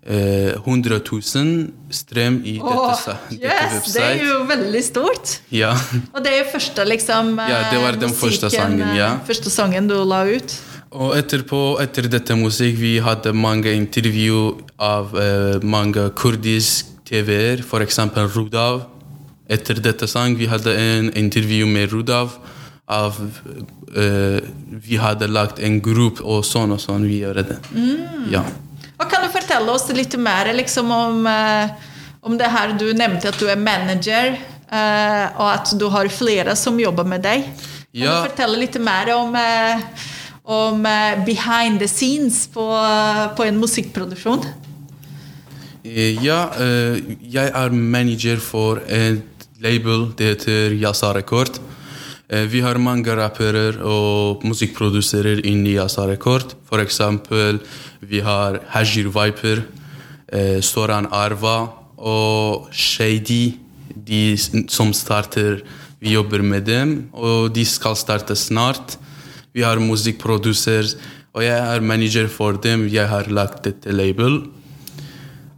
eh, 0.10 0.56
100 0.66 1.00
000 1.36 1.68
strøm 1.94 2.42
i 2.44 2.58
dette, 2.60 2.96
sa- 3.04 3.16
dette 3.30 3.46
yes, 3.46 3.94
det 3.94 4.04
er 4.04 4.24
jo 4.26 4.40
veldig 4.50 4.82
stort. 4.84 5.36
Ja. 5.54 5.74
Og 6.14 6.24
det 6.26 6.34
er 6.34 6.38
jo 6.44 6.50
første, 6.54 6.86
liksom 6.88 7.36
Ja, 7.40 7.62
det 7.72 7.82
var 7.84 7.94
eh, 7.96 8.02
den 8.02 8.14
første 8.16 8.50
sangen, 8.54 8.96
ja. 8.98 9.14
eh, 9.16 9.26
Første 9.28 9.54
sangen 9.54 9.88
du 9.90 9.96
la 10.04 10.24
ut. 10.28 10.56
Og 10.90 11.14
etterpå, 11.20 11.78
etter 11.84 12.08
dette 12.10 12.34
musikk, 12.36 12.80
vi 12.82 12.96
hadde 13.06 13.34
mange 13.38 13.74
intervju 13.78 14.40
av 14.82 15.14
eh, 15.14 15.60
mange 15.64 16.08
kurdisk 16.18 16.90
TV-er, 17.06 17.62
f.eks. 17.62 18.00
Rudav. 18.36 18.88
Etter 19.50 19.78
dette 19.82 20.08
sang, 20.10 20.36
vi 20.38 20.48
hadde 20.50 20.74
en 20.78 21.12
intervju 21.18 21.68
med 21.70 21.94
Rudav. 21.94 22.34
Av, 22.90 23.18
uh, 23.22 24.40
vi 24.82 24.98
hadde 24.98 25.28
lagt 25.30 25.60
en 25.62 25.76
gruppe, 25.86 26.24
og 26.26 26.42
sånn 26.48 26.72
og 26.74 26.80
sånn 26.82 27.04
vi 27.06 27.20
gjør 27.22 27.44
det. 27.44 27.58
Ja. 28.34 28.42
Og 29.00 29.06
kan 29.12 29.22
du 29.24 29.30
fortelle 29.32 29.70
oss 29.72 29.86
litt 29.94 30.16
mer 30.20 30.50
liksom, 30.58 30.90
om, 30.92 31.28
eh, 31.30 31.70
om 32.26 32.34
det 32.38 32.50
her 32.52 32.74
du 32.76 32.88
nevnte 32.98 33.30
at 33.30 33.38
du 33.40 33.46
er 33.48 33.56
manager, 33.62 34.34
uh, 34.74 35.26
og 35.38 35.46
at 35.54 35.72
du 35.80 35.86
har 35.94 36.10
flere 36.12 36.56
som 36.60 36.80
jobber 36.82 37.06
med 37.08 37.22
deg? 37.24 37.46
Kan 37.46 38.02
Ja. 38.02 38.18
du 38.24 38.30
fortelle 38.30 38.58
litt 38.60 38.76
mer 38.82 39.14
om, 39.16 39.38
om 40.46 40.86
eh, 40.86 41.24
behind 41.26 41.80
the 41.80 41.88
scenes 41.88 42.48
på, 42.54 42.66
på 43.38 43.46
en 43.48 43.58
musikkproduksjon? 43.62 44.44
Ja, 45.84 46.42
jeg 46.60 47.50
er 47.56 47.70
manager 47.72 48.38
for 48.44 48.82
et 48.88 49.48
label, 49.64 50.10
det 50.18 50.28
heter 50.34 50.76
Yasa 50.76 51.14
Record. 51.16 51.58
Eh, 52.30 52.46
vi 52.46 52.60
har 52.62 52.78
mange 52.78 53.10
rappere 53.18 53.80
og 53.82 54.44
musikkprodusere 54.46 55.40
inni 55.50 55.80
Asa 55.82 56.06
Rekord. 56.06 56.54
For 56.70 56.78
eksempel, 56.78 57.58
vi 58.06 58.22
har 58.22 58.60
Hajir 58.70 59.10
Viper, 59.10 59.64
eh, 60.32 60.62
Soran 60.62 61.08
Arva 61.10 61.74
og 61.98 62.70
Shady, 62.72 63.58
de 63.96 64.38
som 64.70 64.94
starter 64.94 65.62
Vi 66.02 66.14
jobber 66.14 66.42
med 66.42 66.64
dem, 66.64 67.10
og 67.12 67.54
de 67.54 67.66
skal 67.66 67.94
starte 67.94 68.34
snart. 68.34 68.96
Vi 69.54 69.60
har 69.62 69.76
musikkproduser, 69.76 70.96
og 71.34 71.44
jeg 71.44 71.60
er 71.60 71.82
manager 71.82 72.28
for 72.30 72.54
dem. 72.54 72.88
Jeg 72.88 73.06
har 73.06 73.24
lagt 73.28 73.64
dette 73.64 73.92
label. 73.92 74.48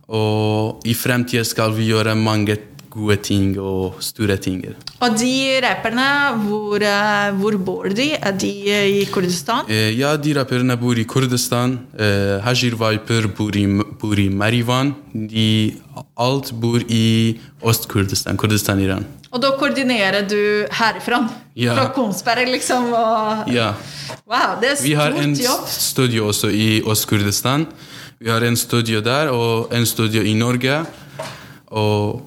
Og 0.07 0.81
i 0.83 0.95
fremtiden 0.95 1.45
skal 1.45 1.75
vi 1.75 1.91
gjøre 1.91 2.15
mange 2.15 2.57
gode 2.91 3.15
ting 3.23 3.53
og 3.59 4.01
store 4.03 4.35
ting. 4.41 4.59
Og 5.01 5.15
de 5.19 5.59
rapperne, 5.63 6.07
hvor, 6.43 6.83
eh, 6.83 7.31
hvor 7.39 7.57
bor 7.65 7.87
de? 7.89 8.09
Er 8.19 8.31
de 8.37 8.51
eh, 8.71 8.87
i 9.01 9.05
Kurdistan? 9.11 9.65
Eh, 9.71 9.93
ja, 9.99 10.15
de 10.17 10.33
rapperne 10.37 10.75
bor 10.77 10.99
i 10.99 11.05
Kurdistan. 11.07 11.77
Eh, 11.97 12.37
Hajir 12.45 12.75
Viper 12.79 13.29
bor 13.37 13.55
i, 13.55 13.65
bor 14.01 14.19
i 14.19 14.27
Marivan. 14.29 14.93
De, 15.13 15.47
alt 16.17 16.51
bor 16.61 16.79
i 16.87 17.39
Øst-Kurdistan, 17.63 18.37
Kurdistan-Iran. 18.37 19.05
Og 19.31 19.39
da 19.39 19.53
koordinerer 19.55 20.25
du 20.27 20.67
herfra? 20.75 21.21
Ja. 21.55 21.75
Fra 21.77 21.91
Kongsberg, 21.95 22.49
liksom? 22.51 22.89
Og... 22.91 23.47
Ja. 23.53 23.69
Wow, 24.27 24.57
det 24.59 24.73
er 24.73 24.75
stort 24.75 24.87
Vi 24.89 24.93
har 24.99 25.15
en 25.21 25.35
jobb. 25.39 25.69
studio 25.71 26.27
også 26.27 26.49
i 26.51 26.81
Øst-Kurdistan. 26.83 27.65
Vi 28.19 28.29
har 28.29 28.43
en 28.43 28.55
studio 28.59 28.99
der 29.01 29.31
og 29.31 29.71
en 29.73 29.85
studio 29.85 30.21
i 30.21 30.33
Norge. 30.33 30.81
Og 31.71 32.21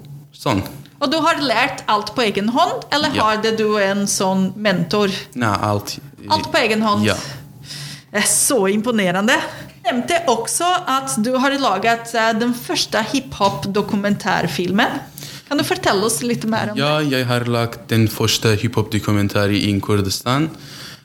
sånn. 0.45 0.63
Og 1.03 1.11
du 1.13 1.19
har 1.21 1.41
lært 1.43 1.83
alt 1.91 2.13
på 2.17 2.23
egen 2.25 2.49
hånd, 2.55 2.85
eller 2.95 3.11
Ja. 3.15 3.25
har 3.25 3.43
det 3.43 3.57
du 3.59 3.77
en 3.83 4.07
sånn 4.07 4.53
mentor? 4.57 5.11
Nei, 5.35 5.51
alt. 5.61 5.99
Alt 6.31 6.51
på 6.53 6.61
egen 6.63 6.81
hånd? 6.85 7.05
Ja. 7.05 7.17
Det 8.15 8.23
så 8.31 8.61
imponerende. 8.71 9.35
Jeg 9.85 9.93
nevnte 9.93 10.21
også 10.31 10.69
at 10.89 11.17
du 11.23 11.33
har 11.37 11.51
laget 11.61 12.15
eh, 12.15 12.33
den 12.39 12.55
første 12.55 13.03
hiphop-dokumentarfilmen. 13.13 15.01
Kan 15.49 15.59
du 15.61 15.65
fortelle 15.67 16.07
oss 16.07 16.23
litt 16.25 16.47
mer 16.49 16.71
om 16.73 16.79
Ja, 16.79 17.01
jeg 17.05 17.27
har 17.29 17.45
laget 17.51 17.89
den 17.91 18.07
første 18.09 18.55
hiphop-dokumentaren 18.57 19.53
i 19.59 19.75
Kurdistan. 19.85 20.49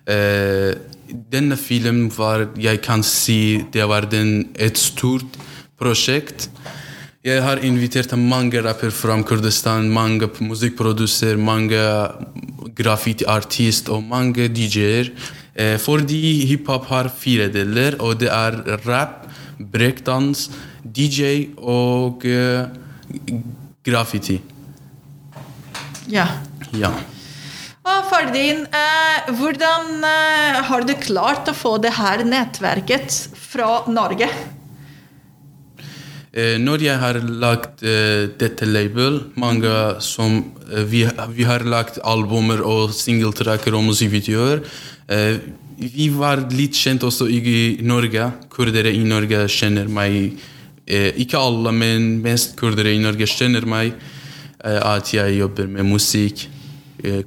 Eh, 0.07 0.75
denne 1.31 1.57
filmen 1.57 2.09
var, 2.15 2.47
jeg 2.57 2.81
kan 2.85 3.03
si, 3.03 3.65
det 3.73 3.87
var 3.89 4.01
den, 4.09 4.49
et 4.55 4.77
stort 4.77 5.25
prosjekt. 5.79 6.47
Jeg 7.19 7.41
har 7.43 7.59
invitert 7.67 8.13
mange 8.15 8.61
rapper 8.63 8.93
fra 8.95 9.17
Kurdistan, 9.27 9.89
mange 9.91 10.29
musikkproduser, 10.39 11.35
mange 11.35 11.75
graffiti-artist 12.77 13.89
og 13.91 14.05
mange 14.07 14.45
DJ-er. 14.47 15.09
Eh, 15.51 15.75
fordi 15.83 16.45
hiphop 16.47 16.85
har 16.87 17.09
fire 17.11 17.49
deler, 17.51 17.97
og 17.99 18.21
det 18.21 18.29
er 18.31 18.55
rap, 18.85 19.25
breakdans, 19.59 20.45
DJ 20.85 21.49
og 21.59 22.23
eh, 22.23 22.71
graffiti. 23.83 24.37
Ja. 26.07 26.29
Ja. 26.71 26.93
Og 27.83 28.07
Fardin, 28.07 28.63
eh, 28.63 29.33
hvordan 29.41 30.07
eh, 30.07 30.61
har 30.71 30.87
du 30.87 30.95
klart 31.03 31.51
å 31.51 31.57
få 31.65 31.75
det 31.83 31.91
her 31.99 32.23
nettverket 32.23 33.19
fra 33.35 33.83
Norge? 33.91 34.31
Når 36.29 36.83
jeg 36.83 36.97
har 37.01 37.17
lagt 37.41 37.81
dette 37.81 38.65
label, 38.69 39.15
mange 39.39 39.69
som 40.03 40.35
eh, 40.69 40.83
vi, 40.85 41.01
vi 41.33 41.47
har 41.47 41.65
lagt 41.65 41.97
albumer 42.05 42.61
og 42.65 42.93
singletracker 42.93 43.73
og 43.73 43.87
musikkvideoer. 43.87 44.61
Eh, 45.09 45.39
vi 45.79 46.09
var 46.13 46.43
litt 46.53 46.77
kjent 46.77 47.05
også 47.07 47.29
i 47.31 47.79
Norge. 47.81 48.29
Kurdere 48.51 48.93
i 48.93 49.01
Norge 49.07 49.45
kjenner 49.49 49.89
meg. 49.89 50.37
Eh, 50.85 51.11
ikke 51.23 51.39
alle, 51.39 51.73
men 51.73 52.19
mest 52.21 52.57
kurdere 52.59 52.93
i 52.93 53.01
Norge 53.01 53.29
kjenner 53.29 53.65
meg. 53.69 53.93
At 54.59 55.13
jeg 55.13 55.37
jobber 55.37 55.69
med 55.71 55.87
musikk, 55.87 56.41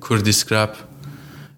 kurdisk 0.05 0.51
rap. 0.53 0.75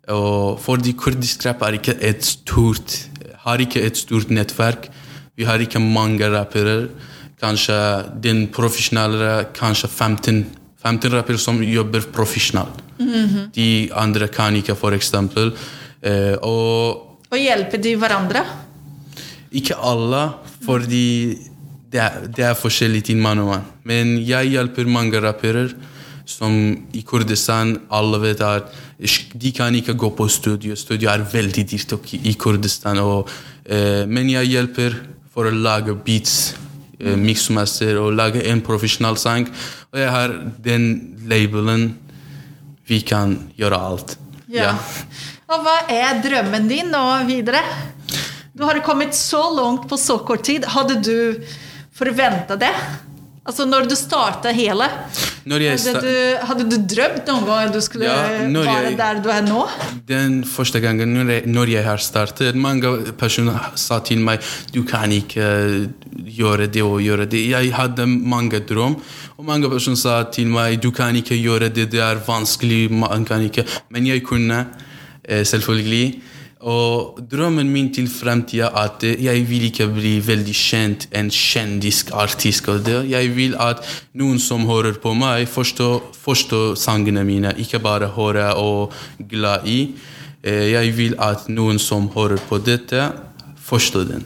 Og 0.07 0.61
fordi 0.63 0.93
kurdisk 0.95 1.43
rap 1.49 1.65
er 1.67 1.81
ikke 1.81 1.97
et 1.99 2.23
stort, 2.23 2.95
har 3.43 3.59
ikke 3.59 3.83
et 3.83 3.99
stort 3.99 4.31
nettverk. 4.31 4.87
Vi 5.35 5.43
har 5.49 5.59
ikke 5.59 5.83
mange 5.83 6.29
rappere. 6.31 6.87
Kanskje 7.41 7.77
den 8.23 8.47
profesjonelle 8.55 9.49
Kanskje 9.57 9.89
15, 9.89 10.45
15 10.83 11.13
rappere 11.13 11.39
som 11.39 11.63
jobber 11.63 12.07
profesjonelt. 12.13 12.83
De 13.55 13.91
andre 13.93 14.29
kan 14.29 14.55
ikke, 14.55 14.77
eksempel. 14.95 15.53
Eh, 16.03 16.37
og 16.43 17.19
Og 17.31 17.39
hjelper 17.39 17.79
de 17.83 17.97
hverandre? 17.97 18.45
ikke 19.55 19.77
alle, 19.79 20.33
fordi 20.65 21.39
det 21.93 22.01
er, 22.03 22.25
det 22.27 22.45
er 22.45 22.57
forskjellig 22.59 23.05
til 23.07 23.21
mann 23.23 23.39
og 23.39 23.53
mann. 23.53 23.67
Men 23.87 24.17
jeg 24.19 24.51
hjelper 24.51 24.89
mange 24.91 25.21
rappere 25.23 25.69
som 26.27 26.55
i 26.93 27.03
Kurdistan 27.07 27.77
alle 27.93 28.19
vet 28.23 28.41
at 28.41 28.73
de 29.35 29.53
kan 29.53 29.75
ikke 29.75 29.95
gå 29.95 30.11
på 30.17 30.27
studio. 30.29 30.75
Studio 30.75 31.11
er 31.13 31.27
veldig 31.33 31.65
dyrt 31.71 32.15
i 32.17 32.35
Kurdistan. 32.41 32.99
Og, 32.99 33.31
eh, 33.67 34.07
men 34.07 34.31
jeg 34.31 34.51
hjelper 34.55 34.97
for 35.31 35.45
å 35.47 35.55
lage 35.55 35.95
beats, 36.05 36.55
eh, 37.01 37.97
og 37.99 38.15
lage 38.15 38.43
en 38.51 38.63
profesjonell 38.65 39.17
sang. 39.21 39.49
Og 39.93 40.01
jeg 40.01 40.11
har 40.11 40.35
den 40.59 41.17
labelen 41.29 41.95
Vi 42.85 43.01
kan 43.01 43.39
gjøre 43.57 43.77
alt. 43.81 44.19
Ja. 44.53 44.75
Og 45.49 45.63
hva 45.65 45.87
er 45.89 46.21
drømmen 46.21 46.69
din 46.69 46.91
nå 46.93 47.25
videre? 47.25 47.63
Du 48.53 48.63
har 48.69 48.79
kommet 48.85 49.15
så 49.17 49.41
langt 49.57 49.89
på 49.89 49.97
så 49.97 50.19
kort 50.19 50.45
tid. 50.45 50.67
Hadde 50.69 51.01
du 51.01 51.41
forventa 51.97 52.59
det? 52.61 52.73
Altså 53.45 53.65
når 53.65 53.89
du 53.89 53.97
starta 53.97 54.53
hele? 54.55 54.87
Hadde 55.45 56.01
du, 56.01 56.47
hadde 56.49 56.65
du 56.71 56.77
drømt 56.89 57.27
noen 57.29 57.43
gang 57.45 57.67
at 57.69 57.75
du 57.75 57.81
skulle 57.85 58.07
Ja, 58.07 58.15
være 58.49 58.89
jeg- 58.89 58.97
der 58.97 59.21
du 59.21 59.29
er 59.29 59.43
nå? 59.45 59.69
Den 60.09 60.43
første 60.45 60.81
gangen 60.81 61.13
når 61.13 61.31
jeg, 61.31 61.43
når 61.47 61.67
jeg 61.69 61.85
har 61.85 61.97
startet, 61.99 62.55
mange 62.55 63.13
personer 63.13 63.73
sa 63.77 63.99
til 64.01 64.19
meg 64.25 64.41
du 64.73 64.83
kan 64.85 65.13
ikke 65.13 65.91
gjøre 66.27 66.67
det 66.73 66.83
og 66.83 67.01
gjøre 67.03 67.27
det. 67.29 67.43
Jeg 67.51 67.73
hadde 67.75 68.07
mange 68.07 68.61
drøm, 68.61 68.97
og 69.37 69.45
mange 69.45 69.69
personer 69.69 69.97
sa 69.97 70.23
til 70.33 70.47
meg 70.49 70.81
du 70.81 70.91
kan 70.91 71.15
ikke 71.15 71.37
gjøre 71.37 71.69
det, 71.69 71.91
det 71.93 72.01
er 72.01 72.17
vanskelig, 72.27 72.91
man 72.91 73.25
kan 73.25 73.43
ikke. 73.43 73.67
Men 73.91 74.07
jeg 74.07 74.23
kunne, 74.25 74.67
eh, 75.29 75.45
selvfølgelig. 75.45 76.23
Og 76.65 77.19
drømmen 77.29 77.69
min 77.69 77.91
til 77.93 78.07
fremtiden 78.09 78.65
er 78.71 78.77
at 78.87 79.05
eh, 79.05 79.19
jeg 79.25 79.45
vil 79.51 79.67
ikke 79.69 79.89
bli 79.93 80.15
veldig 80.25 80.55
kjent, 80.57 81.07
en 81.13 81.29
kjendisk 81.31 82.13
artist. 82.17 82.69
Og 82.73 82.81
det. 82.87 83.03
Jeg 83.11 83.35
vil 83.37 83.57
at 83.61 83.83
noen 84.17 84.41
som 84.41 84.65
hører 84.69 84.97
på 85.03 85.13
meg, 85.19 85.45
forstår, 85.49 86.01
forstår 86.25 86.75
sangene 86.81 87.25
mine, 87.25 87.53
ikke 87.61 87.83
bare 87.85 88.09
hører 88.17 88.57
og 88.57 88.95
glad 89.29 89.69
i. 89.69 89.81
Eh, 90.43 90.71
Jeg 90.73 90.97
vil 90.97 91.19
at 91.21 91.49
noen 91.53 91.79
som 91.79 92.09
hører 92.17 92.41
på 92.49 92.59
dette, 92.65 93.11
forstår 93.65 94.09
den. 94.09 94.25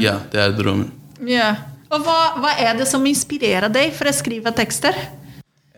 Ja, 0.00 0.18
det 0.32 0.40
er 0.40 0.54
drømmen. 0.56 0.88
Ja. 1.28 1.50
Og 1.92 2.00
hva, 2.04 2.16
hva 2.40 2.50
er 2.60 2.76
det 2.76 2.88
som 2.88 3.04
inspirerer 3.08 3.68
deg 3.72 3.92
for 3.96 4.08
å 4.08 4.12
skrive 4.16 4.52
tekster? 4.56 4.96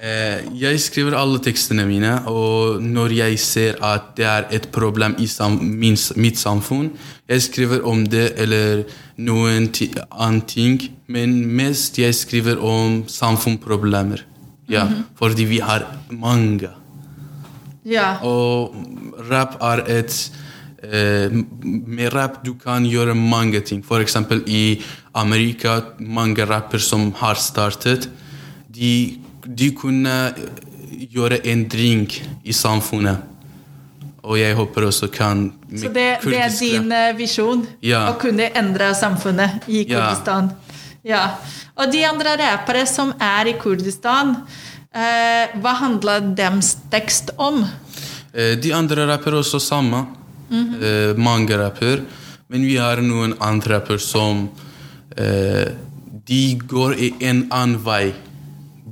Eh, 0.00 0.46
Jeg 0.56 0.80
skriver 0.80 1.12
alle 1.12 1.38
tekstene 1.44 1.84
mine, 1.84 2.22
og 2.26 2.80
når 2.80 3.12
jeg 3.12 3.38
ser 3.38 3.76
at 3.84 4.14
det 4.16 4.24
er 4.24 4.46
et 4.50 4.70
problem 4.72 5.14
i 5.20 5.28
mitt 6.16 6.38
samfunn, 6.38 6.90
jeg 7.28 7.42
skriver 7.42 7.84
om 7.84 8.06
det 8.06 8.32
eller 8.40 8.84
noen 9.18 9.68
annen 10.10 10.40
ting, 10.40 10.80
men 11.06 11.44
mest 11.56 11.98
jeg 11.98 12.14
skriver 12.14 12.56
om 12.56 13.04
samfunnsproblemer. 13.06 14.24
Ja, 14.70 14.86
fordi 15.18 15.44
vi 15.44 15.58
har 15.58 15.84
mange. 16.10 16.70
Ja. 17.84 18.16
Og 18.22 18.74
rap 19.28 19.56
er 19.60 19.82
et 19.88 20.30
eh, 20.82 21.28
Med 21.30 22.12
rap 22.14 22.44
du 22.44 22.54
kan 22.54 22.84
gjøre 22.86 23.14
mange 23.14 23.60
ting. 23.60 23.82
Eksempel 23.82 24.42
i 24.46 24.80
Amerika, 25.12 25.82
mange 25.98 26.46
rapper 26.46 26.78
som 26.78 27.12
har 27.12 27.34
startet, 27.34 28.08
de, 28.70 29.18
de 29.56 29.70
kunne 29.74 30.14
gjøre 31.10 31.40
endring 31.48 32.06
i 32.44 32.52
samfunnet. 32.54 33.26
Og 34.22 34.36
jeg 34.36 34.54
håper 34.54 34.84
også 34.90 35.08
kan 35.12 35.46
Så 35.72 35.88
det, 35.88 36.20
det 36.22 36.40
er 36.44 36.52
din 36.60 36.92
eh, 36.92 37.12
visjon? 37.16 37.62
Ja. 37.82 38.04
Å 38.12 38.18
kunne 38.20 38.50
endre 38.54 38.90
samfunnet 38.94 39.64
i 39.68 39.84
Kurdistan? 39.88 40.50
Ja. 41.08 41.22
Og 41.80 41.88
de 41.92 42.02
andre 42.04 42.34
rappere 42.36 42.84
som 42.86 43.14
er 43.16 43.48
i 43.48 43.56
Kurdistan, 43.58 44.34
eh, 44.92 45.54
hva 45.62 45.72
handler 45.80 46.20
deres 46.36 46.74
tekst 46.92 47.32
om? 47.40 47.62
Eh, 48.34 48.56
De 48.60 48.74
andre 48.76 49.06
rapper 49.08 49.40
også 49.40 49.60
samme. 49.60 50.06
eh, 50.52 51.14
mange 51.16 51.56
rapper. 51.56 52.02
Men 52.50 52.62
vi 52.66 52.76
har 52.76 53.00
noen 53.00 53.36
andre 53.40 53.78
rapper 53.78 53.98
som 53.98 54.48
eh, 55.16 55.68
De 56.26 56.58
går 56.66 56.94
i 56.98 57.14
en 57.20 57.46
annen 57.50 57.78
vei. 57.84 58.12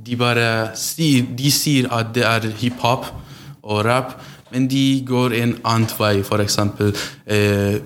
De 0.09 0.17
bare 0.17 0.71
sier, 0.79 1.27
de 1.37 1.51
sier 1.53 1.89
at 1.93 2.13
det 2.15 2.25
er 2.25 2.47
hiphop 2.57 3.11
og 3.61 3.83
rap, 3.85 4.15
men 4.49 4.65
de 4.69 5.01
går 5.05 5.35
en 5.37 5.51
annen 5.69 5.91
vei. 5.99 6.15
Eksempel 6.41 6.95
eh, 7.29 7.77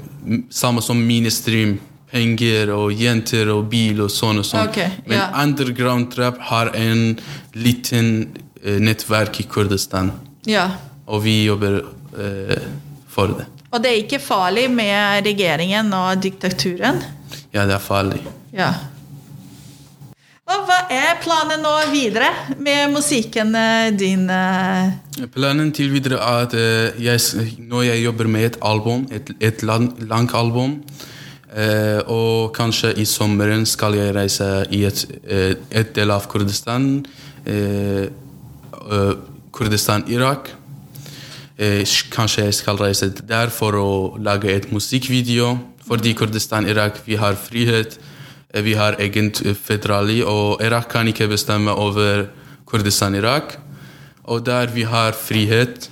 samme 0.49 0.83
som 0.85 1.01
mainstream. 1.03 1.79
Penger 2.13 2.69
og 2.69 2.91
jenter 2.93 3.49
og 3.49 3.63
bil 3.71 4.03
og 4.05 4.11
sånn 4.13 4.37
og 4.43 4.45
sånn. 4.45 4.67
Okay, 4.69 4.99
men 5.07 5.17
yeah. 5.17 5.31
underground 5.41 6.13
rap 6.19 6.37
har 6.51 6.69
en 6.77 7.15
liten 7.57 8.11
eh, 8.61 8.77
nettverk 8.77 9.39
i 9.41 9.47
Kurdistan. 9.49 10.11
Ja. 10.45 10.67
Og 11.09 11.23
vi 11.25 11.39
jobber 11.47 11.79
eh, 12.13 12.67
for 13.09 13.33
det. 13.33 13.47
Og 13.73 13.81
det 13.81 13.89
er 13.89 14.03
ikke 14.03 14.21
farlig 14.21 14.67
med 14.69 15.25
regjeringen 15.25 15.89
og 15.97 16.21
diktaturen? 16.21 17.01
Ja, 17.49 17.65
det 17.65 17.79
er 17.79 17.81
farlig. 17.81 18.21
Ja. 18.53 18.69
Og 20.53 20.67
hva 20.67 20.75
er 20.93 21.15
planen 21.23 21.63
nå 21.65 21.71
videre 21.89 22.27
med 22.61 22.91
musikken 22.93 23.55
eh, 23.57 23.89
din? 23.97 24.27
eh? 24.29 25.25
Planen 25.33 25.71
til 25.73 25.89
videre 25.93 26.19
er 26.21 26.45
at 26.45 26.53
eh, 26.57 26.99
jeg, 27.01 27.47
når 27.57 27.71
nå 27.71 27.81
jeg 27.87 28.03
jobber 28.03 28.29
med 28.29 28.45
et 28.51 28.59
album, 28.61 29.07
et, 29.09 29.33
et 29.41 29.65
lang, 29.65 29.89
langt 30.09 30.35
album, 30.37 30.81
og 32.09 32.49
kanskje 32.57 32.95
i 32.97 33.03
sommeren 33.05 33.67
skal 33.69 33.93
jeg 33.93 34.15
reise 34.15 34.47
i 34.73 34.79
et, 34.87 35.03
et 35.69 35.91
del 35.93 36.09
av 36.09 36.25
Kurdistan, 36.25 37.03
Kurdistan-Irak. 39.53 40.49
Eh, 41.61 41.85
kanskje 42.09 42.47
jeg 42.47 42.55
skal 42.57 42.79
reise 42.81 43.11
der 43.13 43.53
for 43.53 43.77
å 43.77 43.91
lage 44.17 44.49
et 44.49 44.71
musikkvideo, 44.73 45.51
fordi 45.85 46.15
Kurdistan-Irak 46.17 47.03
vi 47.05 47.19
har 47.21 47.37
frihet, 47.37 47.99
vi 48.61 48.73
har 48.77 48.95
egen 49.01 49.31
føderali, 49.33 50.21
og 50.23 50.61
Irak 50.61 50.91
kan 50.93 51.07
ikke 51.09 51.27
bestemme 51.31 51.73
over 51.73 52.27
Kurdistan-Irak. 52.69 53.57
Og 54.29 54.43
der 54.45 54.69
vi 54.73 54.83
har 54.87 55.11
frihet, 55.17 55.89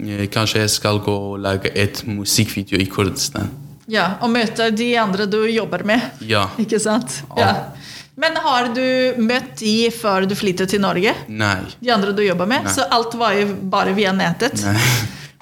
eh, 0.00 0.26
kanskje 0.30 0.60
jeg 0.60 0.70
skal 0.70 1.00
gå 1.02 1.16
og 1.32 1.40
lage 1.40 1.72
et 1.74 2.04
musikkvideo 2.06 2.78
i 2.78 2.86
Kurdistan. 2.86 3.50
Ja, 3.88 4.16
og 4.20 4.30
møte 4.30 4.70
de 4.74 4.96
andre 4.98 5.26
du 5.26 5.44
jobber 5.46 5.84
med? 5.84 6.00
Ja. 6.20 6.48
Ikke 6.62 6.78
sant? 6.82 7.22
Ja. 7.36 7.46
Ja. 7.46 7.54
Men 8.16 8.36
har 8.40 8.70
du 8.72 9.18
møtt 9.20 9.58
de 9.60 9.90
før 9.92 10.24
du 10.26 10.34
flyttet 10.34 10.70
til 10.72 10.80
Norge? 10.80 11.12
Nei. 11.28 11.58
De 11.82 11.92
andre 11.92 12.14
du 12.16 12.22
jobber 12.24 12.48
med? 12.48 12.64
Nei. 12.64 12.72
Så 12.72 12.86
alt 12.90 13.12
var 13.14 13.34
jo 13.36 13.50
bare 13.68 13.92
via 13.92 14.14
nettet? 14.16 14.62
Nei. 14.64 14.78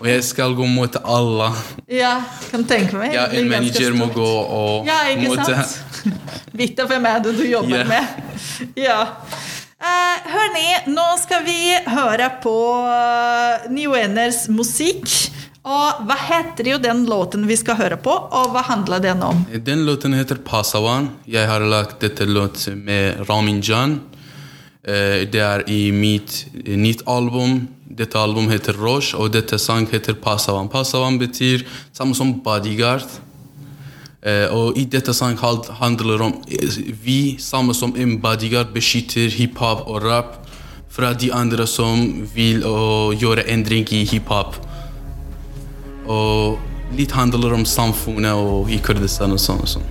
Og 0.03 0.09
jeg 0.11 0.25
skal 0.27 0.55
gå 0.59 0.67
mot 0.67 0.97
alle. 1.07 1.51
Ja, 1.93 2.17
kan 2.51 2.65
tenke 2.67 2.99
meg. 2.99 3.15
Ja, 3.15 3.29
en 3.31 3.51
manager 3.51 3.95
må 3.95 4.09
gå 4.15 4.27
og 4.27 4.89
Ja, 4.89 5.05
ikke 5.13 5.31
mot 5.31 5.45
sant? 5.47 6.15
Vite 6.59 6.87
hvem 6.91 7.07
er 7.11 7.21
det 7.25 7.37
du 7.39 7.45
jobber 7.47 7.85
yeah. 7.85 7.93
med. 7.93 8.73
Ja. 8.79 8.99
Eh, 9.85 10.27
hør 10.33 10.51
ni, 10.55 10.67
nå 10.95 11.05
skal 11.21 11.45
vi 11.47 11.59
høre 11.93 12.31
på 12.43 12.57
uh, 12.89 13.71
New 13.73 13.95
Eners 13.99 14.47
musikk. 14.49 15.07
Og 15.65 16.05
hva 16.05 16.17
heter 16.21 16.69
jo 16.75 16.79
den 16.81 17.07
låten 17.09 17.47
vi 17.49 17.57
skal 17.57 17.79
høre 17.79 17.97
på, 17.97 18.13
og 18.13 18.51
hva 18.53 18.67
handler 18.67 19.01
den 19.01 19.23
om? 19.25 19.47
Den 19.65 19.87
låten 19.87 20.13
heter 20.13 20.43
Pasawan. 20.45 21.09
Jeg 21.25 21.49
har 21.49 21.65
lagt 21.65 22.03
dette 22.05 22.27
låt 22.29 22.67
med 22.77 23.23
Ramin 23.31 23.63
Jan. 23.65 23.97
Eh, 24.85 25.25
Det 25.33 25.41
er 25.41 25.63
i 25.67 25.91
mitt 25.91 26.47
eh, 26.67 26.77
nytt 26.77 27.03
album. 27.07 27.69
Dette 27.99 28.19
album 28.19 28.51
heter 28.51 28.77
Rosh, 28.77 29.15
og 29.17 29.33
dette 29.33 29.59
sang 29.59 29.87
heter 29.89 30.15
Pasavan. 30.15 30.69
Pasavan 30.69 31.19
betyr 31.19 31.65
samme 31.93 32.15
som 32.15 32.41
bodyguard. 32.43 33.07
Eh, 34.23 34.49
Og 34.53 34.77
i 34.77 34.85
dette 34.85 35.15
sang 35.15 35.39
handler 35.39 35.73
handler 35.73 36.23
om 36.23 36.35
vi, 37.05 37.37
samme 37.39 37.75
som 37.75 37.95
en 37.97 38.21
bodyguard, 38.21 38.75
beskytter 38.75 39.29
hiphop 39.31 39.87
og 39.87 40.03
rap 40.05 40.47
fra 40.89 41.13
de 41.13 41.33
andre 41.33 41.67
som 41.67 42.29
vil 42.35 42.61
gjøre 43.19 43.49
endring 43.49 43.89
i 43.93 44.05
hiphop. 44.05 44.55
Og 46.07 46.59
litt 46.97 47.13
handler 47.13 47.55
om 47.55 47.65
samfunnet 47.65 48.33
og 48.33 48.71
i 48.71 48.79
Kurdistan 48.79 49.33
og 49.33 49.39
sånn 49.39 49.61
og 49.61 49.69
sånn. 49.69 49.83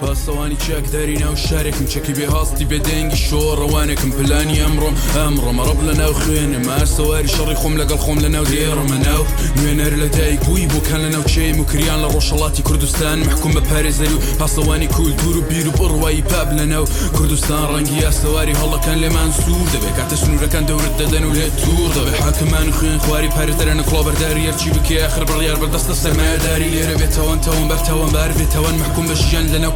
پاسەوانی 0.00 0.56
چاک 0.64 0.86
دارینە 0.94 1.28
و 1.32 1.36
شارێکم. 1.46 1.86
چەکی 1.92 2.14
بێ 2.18 2.26
هەاستی 2.34 2.64
بێدەنگی 2.70 3.18
شۆ 3.26 3.42
ڕەوانێکم. 3.60 4.10
پلانی 4.16 4.56
ئەمڕۆم 4.62 4.94
ئەمڕۆمە 5.16 5.62
ڕب 5.68 5.80
لە 5.88 5.94
ناو 6.00 6.12
خوێنە 6.20 6.60
مار 6.66 6.86
سەواری 6.96 7.30
شەڕی 7.34 7.56
خۆم 7.60 7.74
لەگەڵ 7.80 8.00
خۆم 8.04 8.18
لە 8.24 8.28
ناو 8.34 8.44
دێڕمە 8.52 8.98
ناو 9.06 9.22
نوێنەر 9.56 9.94
لە 10.02 10.08
دایک 10.16 10.40
بووی 10.46 10.66
بۆکان 10.72 11.00
لە 11.04 11.10
ناو 11.14 11.24
چێم 11.32 11.56
و 11.60 11.64
کریان 11.70 11.98
لە 12.04 12.08
ڕۆژەڵاتی 12.14 12.62
کوردستان. 12.68 13.18
محکوم 13.28 13.52
بە 13.56 13.62
پارێزەری 13.70 14.14
و 14.16 14.22
پاسەوانی 14.40 14.88
کولتور 14.96 15.36
و 15.36 15.42
بیر 15.50 15.68
و 15.68 15.72
پاب 16.30 16.48
لە 16.58 16.64
ناو 16.72 16.84
کوردستان. 17.16 17.62
ڕەنگی 17.72 17.96
یا 18.04 18.10
سەواری 18.20 18.54
هەڵەکان 18.60 18.96
لێمان 19.02 19.30
سوور 19.40 19.68
دەبێت 19.74 19.94
کاتە 19.98 20.16
سنوورەکان 20.22 20.64
دەورت 20.68 20.94
دەدەن 21.00 21.24
و 21.28 21.32
لێ 21.36 21.48
تور 21.60 21.90
دەبێ. 21.96 22.14
حاکمان 22.24 22.68
خوێن 22.76 22.98
آخر 25.08 25.24
بڕیار 25.30 25.58
بەردەستە 25.62 25.94
سەماداری 26.02 26.68
لێرە 26.74 26.94
بێتەوەن 27.00 27.38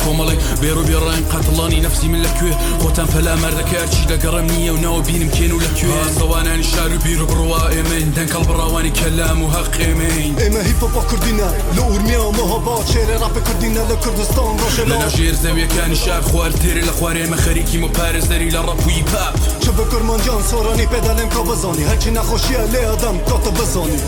کۆمەڵی 0.08 0.38
بێڕوبێڕایم 0.60 1.24
قەتڵانی 1.32 1.80
نفسی 1.86 2.08
من 2.12 2.20
لەکوێ 2.26 2.52
خۆتان 2.82 3.08
فەلا 3.12 3.34
مەردەکەرچی 3.42 4.04
دەگەڕم 4.12 4.46
نییە 4.52 4.72
و 4.74 4.78
ناو 4.86 5.00
بینم 5.08 5.30
کێن 5.36 5.52
و 5.52 5.60
لەکوێ 5.66 6.00
سەوانانی 6.18 6.66
شار 6.72 6.90
و 6.94 6.98
بیر 7.04 7.20
بڕوا 7.30 7.62
ئێمەین 7.74 8.10
دەنگڵ 8.16 8.42
بڕاوانی 8.48 8.92
کەلام 8.98 9.38
و 9.44 9.48
هەقێمەین 9.56 10.32
ئێمە 10.42 10.60
هیپۆپا 10.68 11.02
کوردینە 11.10 11.48
لە 11.76 11.82
ئورمیەوەمەها 11.88 12.58
با 12.66 12.74
چێرە 12.90 13.16
ڕاپە 13.22 13.40
کوردینە 13.46 13.82
لە 13.90 13.96
کوردستان 14.02 14.52
ڕۆژە 14.60 14.84
لە 14.90 14.96
ناژێر 15.02 15.36
زەویەکانی 15.44 15.98
شار 16.04 16.22
خوار 16.28 16.52
تێرە 16.60 16.82
لە 16.88 16.92
خوارێمە 16.98 17.38
خەریکی 17.44 17.78
و 17.84 17.88
پارێزەری 17.96 18.50
لە 18.54 18.60
ڕەپوی 18.66 19.02
پاپ 19.10 19.34
چە 19.62 19.70
بە 19.76 19.84
کورمانجان 19.90 20.42
سۆرانی 20.50 20.86
پێدالێم 20.92 21.30
کا 21.34 21.42
بزانی 21.48 21.84
هەرچی 21.90 22.10
نەخۆشیە 22.16 22.62
لێ 22.72 22.82
ئەدەم 22.90 23.16
بزانی. 23.58 23.98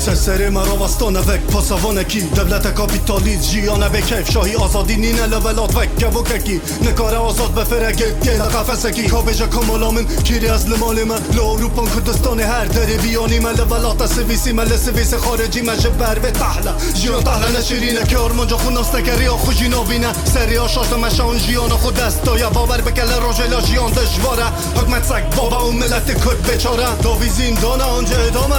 سر 0.00 0.48
مرا 0.48 0.76
وستانه 0.76 1.20
وک. 1.20 1.40
پاسوانه 1.40 2.04
کی؟ 2.04 2.20
دولت 2.20 2.74
کاپیتالیز 2.74 3.50
جیانه 3.50 3.88
به 3.88 4.00
کیف. 4.00 4.30
شاهی 4.30 4.54
آزادی 4.54 4.96
نینه 4.96 5.26
لولات 5.26 5.76
وک. 5.76 5.96
گبو 5.98 6.22
ککی 6.22 6.60
نکار 6.82 7.14
آزاد 7.14 7.50
به 7.50 7.64
فرگت 7.64 8.20
گل 8.26 8.42
قفسه 8.42 8.90
کی؟ 8.90 9.08
کابجا 9.08 9.46
کمالامن 9.46 10.06
کیری 10.24 10.48
از 10.48 10.68
لمال 10.68 11.04
من. 11.04 11.18
لو 11.32 11.44
اروپا 11.44 11.86
کردستان 11.86 12.40
هر 12.40 12.64
دری 12.64 12.96
بیانی 12.96 13.38
من. 13.38 13.54
لولات 13.54 14.06
سویسی 14.06 14.52
من. 14.52 14.64
لسویس 14.64 15.14
خارجی 15.14 15.60
من. 15.60 15.78
جبر 15.78 16.18
به 16.18 16.30
تحلا 16.30 16.74
جیان 16.94 17.22
تحلا 17.22 17.58
نشیرینه 17.58 18.04
که 18.04 18.18
آرمان 18.18 18.46
جا 18.46 18.56
خوناست 18.56 18.94
نگری 18.94 19.26
ها 19.26 19.36
خوشی 19.36 19.68
نابینه 19.68 20.12
سری 20.34 20.56
ها 20.56 20.68
شاشت 20.68 20.92
مشان 20.92 21.38
جیان. 21.38 21.68
خود 21.68 21.94
دست 21.94 22.24
دایا. 22.24 22.50
باور 22.50 22.80
بکل 22.80 23.20
راجلا 23.22 23.60
جیان 23.60 23.92
دشواره. 23.92 24.46
حکمت 24.76 25.04
سگ. 25.04 25.36
بابا 25.36 25.56
اون 25.56 25.76
ملت 25.76 26.06
کرد 26.24 26.42
بچاره 26.42 26.86
داوی 27.02 27.28
زندانه 27.28 27.84
آنجا 27.84 28.16
ادامه. 28.16 28.56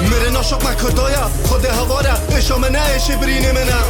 میره 0.00 0.30
ناشق 0.30 0.68
خدایا 0.78 1.30
خدا 1.50 1.72
هوارا 1.72 2.18
اشام 2.32 2.64
نعش 2.64 3.10
برین 3.10 3.50
منم. 3.50 3.86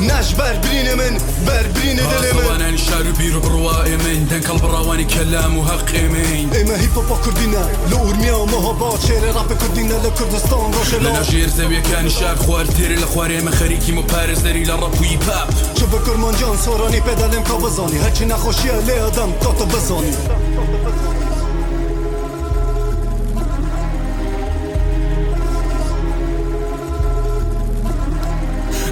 نش 0.00 0.34
بر 0.34 0.56
برين 0.62 0.94
من 0.98 1.18
بر 1.46 1.66
برين 1.74 1.96
دل 1.96 2.34
من. 2.34 2.44
وانا 2.46 2.70
نشار 2.70 3.02
بيرو 3.18 3.40
بروائي 3.40 3.96
من. 3.96 4.28
دنك 4.30 4.50
البراواني 4.50 5.04
كلام 5.04 5.58
وحقي 5.58 6.02
من. 6.02 6.50
اما 6.60 6.80
هيبا 6.80 7.02
با 7.10 7.16
كردينا 7.24 7.68
لو 7.90 8.10
ارميا 8.10 8.34
وما 8.34 8.56
هبا 8.56 8.98
شير 9.06 9.34
راب 9.34 9.52
كردينا 9.52 9.94
لكردستان 9.94 10.72
روشلا 10.78 11.08
لنا 11.08 11.22
جير 11.22 11.48
زاوية 11.48 11.82
كان 11.82 12.08
شاب 12.08 12.38
خوار 12.38 12.66
تيري 12.66 12.94
لخواري 12.94 13.38
اما 13.38 13.50
خريكي 13.50 13.92
مو 13.92 14.02
بارز 14.02 14.38
داري 14.38 14.64
لراب 14.64 15.00
ويباب 15.00 15.48
شبه 15.80 15.98
كرمان 16.06 16.34
جان 16.40 16.56
سوراني 16.64 17.00
بدلم 17.00 17.42
كابزاني 17.42 17.98
هرچي 17.98 18.24
نخوشي 18.24 18.68
لي 18.86 19.06
ادم 19.06 19.32
قطب 19.32 19.68
بزاني 19.68 20.12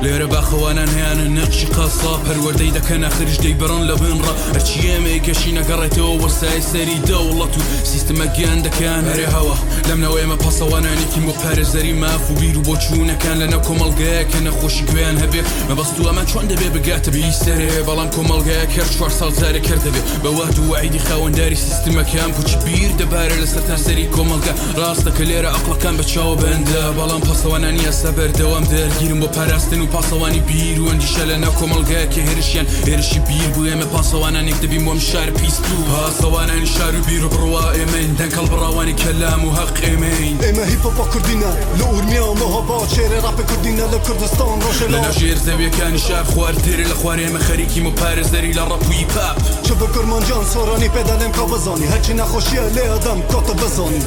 لێرە 0.05 0.27
باخەوانان 0.33 0.91
هیانە 0.97 1.27
نەقشی 1.39 1.67
قاسا 1.77 2.13
پەروەردەی 2.25 2.73
دەکەن 2.79 3.03
ئەخرش 3.07 3.37
دەی 3.45 3.55
بەڕۆن 3.61 3.83
لە 3.91 3.95
بنڕە 4.01 4.33
هەرچی 4.55 4.79
ئێمە 4.89 5.15
گەشی 5.27 5.53
نەگەڕێتەوە 5.59 6.13
وەسای 6.23 6.61
سەری 6.71 6.99
دەوڵەت 7.09 7.55
و 7.59 7.63
سیستمە 7.91 8.27
گیان 8.37 8.59
دەکەیان 8.67 9.05
هەرێ 9.11 9.27
هەوە 9.35 9.57
لەم 9.89 9.99
نەوە 10.05 10.19
ئێمە 10.21 10.37
پاسەوانانێکی 10.45 11.21
بۆ 11.27 11.33
پارێزەری 11.43 11.95
ماف 12.03 12.25
و 12.31 12.35
بیر 12.41 12.57
و 12.59 12.63
بۆ 12.67 12.75
چوونەکان 12.85 13.37
لە 13.43 13.47
نەو 13.53 13.63
کۆمەلگەیە 13.69 14.23
کە 14.31 14.39
نەخۆشی 14.47 14.85
گوێیان 14.89 15.17
هەبێ. 15.23 15.41
مەبەست 15.69 15.97
و 16.01 16.03
ئەمە 16.09 16.25
چۆن 16.31 16.45
دەبێ 16.51 16.69
بگاتە 16.75 17.11
بی 17.15 17.33
سەرێ 17.43 17.71
بەڵام 17.89 18.09
کۆمەلگەیە 18.17 18.67
کەر 18.75 18.89
چوار 18.95 19.13
ساڵ 19.19 19.33
جارێ 19.41 19.61
کرد 19.67 19.83
دەبێ 19.87 20.03
بەوا 20.25 20.47
دووعیدی 20.57 21.01
خاوەنداری 21.07 21.59
سیستمەکان 21.67 22.31
پوچ 22.37 22.51
بیر 22.65 22.91
دەبارە 23.01 23.37
لەسەر 23.43 23.65
تاسەری 23.71 24.07
کۆمەلگە 24.15 24.53
ڕاستەکە 24.81 25.25
لێرە 25.31 25.51
ئەقلەکان 25.55 25.95
بە 25.99 26.05
چاوە 26.13 26.35
بەندە 26.43 26.83
بەڵام 26.99 27.23
پاسەوانانی 27.29 27.87
ئەستا 27.89 28.11
بەردەوام 28.19 28.65
دەرگیرم 28.73 29.19
بۆ 29.23 29.29
پاراستن 29.37 29.81
و 29.81 29.90
پاسەوانی 29.95 30.41
بیر 30.49 30.79
و 30.81 30.89
ئەندیشە 30.91 31.25
لە 31.31 31.37
نەکۆمەلگەیە 31.45 32.07
کە 32.13 32.21
هێرشیان 32.29 32.67
هێرشی 32.89 33.21
بیر 33.29 33.49
بوو 33.55 33.69
ئێمە 33.71 33.87
پاسەوانان 33.95 34.45
نێکدەبیم 34.49 34.85
وەم 34.89 35.01
شار 35.09 35.31
پیست 35.39 35.65
و 35.73 35.77
پاسەوانانی 35.93 36.69
شار 36.77 36.95
و 36.99 37.01
بیر 37.09 37.25
و 37.25 37.29
بڕوا 37.35 37.65
ئێمەین 37.79 38.13
دەنگکەڵ 38.19 38.47
بڕاوانی 38.53 38.95
کەلام 39.03 39.43
و 39.45 39.51
حەق 39.59 39.77
ئێمەین 39.87 40.37
ئێمە 40.45 40.65
هیپۆپا 40.73 41.05
کوردینە 41.13 41.51
لە 41.79 41.85
ئورمیا 41.93 42.25
و 42.31 42.35
مەهەبا 42.41 42.79
چێرە 42.95 43.19
ڕاپە 43.25 43.45
کوردینە 43.51 43.85
لە 43.93 43.99
کوردستان 44.07 44.57
ڕۆژە 44.65 44.87
لە 44.93 44.99
نەژێر 45.07 45.39
زەویەکانی 45.47 46.01
شار 46.07 46.25
خواردێرە 46.33 46.85
لە 46.91 46.97
خوارێ 47.01 47.23
ئێمە 47.27 47.41
خەریکی 47.47 47.81
و 47.87 47.91
پارێزەری 48.01 48.53
لە 48.59 48.65
ڕەپووی 48.71 49.07
پاپ 49.15 49.37
چ 49.67 49.69
بە 49.81 49.87
کرمانجان 49.95 50.45
سۆرانی 50.53 50.91
پێدالێم 50.95 51.33
کا 51.37 51.45
بزانی 51.53 51.91
هەرچی 51.93 52.13
نەخۆشیە 52.21 52.65
لێ 52.75 52.85
ئەدەم 52.93 53.19
کۆتە 53.31 53.55
بزانی. 53.61 54.03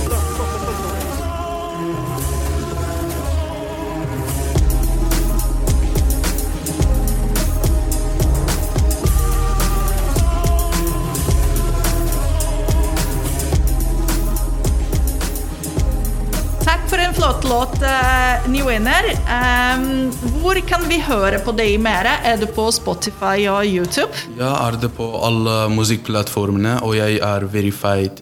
For 16.93 17.01
en 17.01 17.13
flott 17.13 17.43
låt, 17.43 17.82
uh, 17.82 18.51
New 18.51 18.67
Winner. 18.67 19.06
Um, 19.25 20.12
hvor 20.41 20.60
kan 20.67 20.84
vi 20.86 20.99
høre 21.01 21.39
på 21.41 21.53
deg 21.58 21.79
mer? 21.82 22.06
Er 22.21 22.38
du 22.38 22.45
på 22.53 22.67
Spotify 22.75 23.47
og 23.49 23.65
YouTube? 23.65 24.13
Jeg 24.38 24.51
er 24.51 24.77
det 24.77 24.91
på 24.93 25.08
alle 25.25 25.56
musikkplattformene, 25.73 26.75
og 26.86 26.93
jeg 26.99 27.17
er 27.17 27.47
verified 27.49 28.21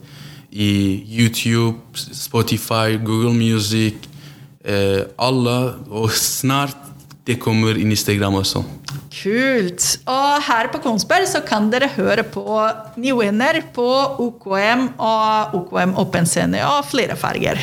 i 0.51 0.71
YouTube, 1.03 1.81
Spotify, 1.99 2.95
Google 2.95 3.33
Music, 3.35 4.07
uh, 4.63 5.03
alle. 5.19 5.57
Og 5.91 6.15
snart 6.15 6.77
det 7.27 7.41
kommer 7.43 7.75
Instagram 7.75 8.39
også. 8.39 8.63
Kult. 9.11 9.89
Og 10.07 10.47
her 10.47 10.71
på 10.71 10.79
Kongsberg 10.85 11.27
så 11.27 11.43
kan 11.43 11.67
dere 11.73 11.91
høre 11.97 12.23
på 12.23 12.45
New 12.95 13.19
Winner 13.19 13.65
på 13.75 13.91
OKM 14.29 14.93
og 14.95 15.59
OKM 15.59 15.97
Open 15.99 16.29
Scene 16.29 16.63
og 16.71 16.85
flere 16.87 17.19
farger. 17.19 17.59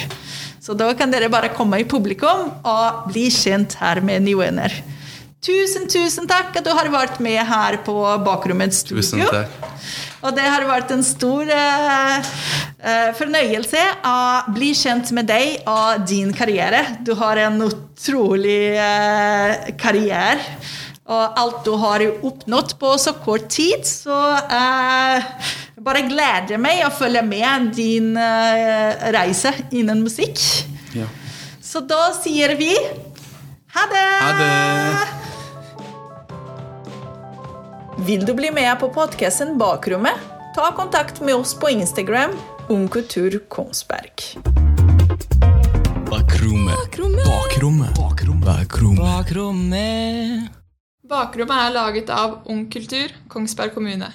Så 0.68 0.74
da 0.76 0.90
kan 0.92 1.08
dere 1.08 1.30
bare 1.32 1.48
komme 1.56 1.78
i 1.80 1.84
publikum 1.88 2.50
og 2.68 3.06
bli 3.08 3.30
kjent 3.32 3.78
her 3.80 4.02
med 4.04 4.26
New 4.26 4.42
Winner. 4.42 4.74
Tusen, 5.40 5.86
tusen 5.88 6.28
takk 6.28 6.58
at 6.60 6.66
du 6.66 6.68
har 6.76 6.90
vært 6.92 7.22
med 7.24 7.38
her 7.40 7.78
på 7.86 7.94
Bakrommets 8.20 8.82
studio. 8.84 9.00
Tusen 9.00 9.22
takk. 9.32 9.54
Og 10.28 10.34
det 10.36 10.44
har 10.44 10.66
vært 10.68 10.92
en 10.92 11.04
stor 11.06 11.48
uh, 11.48 12.28
uh, 12.84 13.08
fornøyelse 13.16 13.80
å 14.10 14.18
bli 14.52 14.74
kjent 14.76 15.14
med 15.16 15.30
deg 15.30 15.64
og 15.72 16.04
din 16.10 16.34
karriere. 16.36 16.82
Du 17.00 17.14
har 17.16 17.40
en 17.46 17.62
utrolig 17.64 18.74
uh, 18.76 19.72
karriere. 19.80 20.58
Og 21.08 21.40
alt 21.40 21.62
du 21.64 21.72
har 21.80 22.04
oppnådd 22.12 22.76
på 22.76 22.92
så 23.00 23.14
kort 23.24 23.48
tid. 23.48 23.86
Så 23.88 24.12
eh, 24.12 25.28
bare 25.84 26.00
gleder 26.08 26.58
meg 26.60 26.84
å 26.86 26.90
følge 26.94 27.22
med 27.26 27.72
din 27.76 28.16
uh, 28.18 29.10
reise 29.14 29.52
innen 29.70 30.02
musikk. 30.02 30.38
Ja. 30.96 31.06
Så 31.62 31.80
da 31.84 32.12
sier 32.16 32.56
vi 32.58 32.74
ha 33.74 33.86
det! 33.92 34.06
Ha 34.24 34.32
det! 34.38 34.48
Vil 38.08 38.26
du 38.26 38.34
bli 38.34 38.50
med 38.54 38.80
på 38.80 38.88
podcasten 38.94 39.58
Bakrommet? 39.60 40.14
Ta 40.56 40.72
kontakt 40.76 41.20
med 41.20 41.34
oss 41.36 41.54
på 41.54 41.68
Instagram 41.70 42.30
Ungkultur 42.68 43.38
Kongsberg. 43.48 44.12
Bakrommet. 46.10 46.74
Bakrommet. 46.74 47.26
Bakrommet. 47.96 48.58
Bakrommet 51.08 51.66
er 51.66 51.70
laget 51.72 52.10
av 52.12 52.38
Ung 52.48 52.70
Kultur, 52.72 53.08
Kongsberg 53.28 53.74
kommune. 53.76 54.12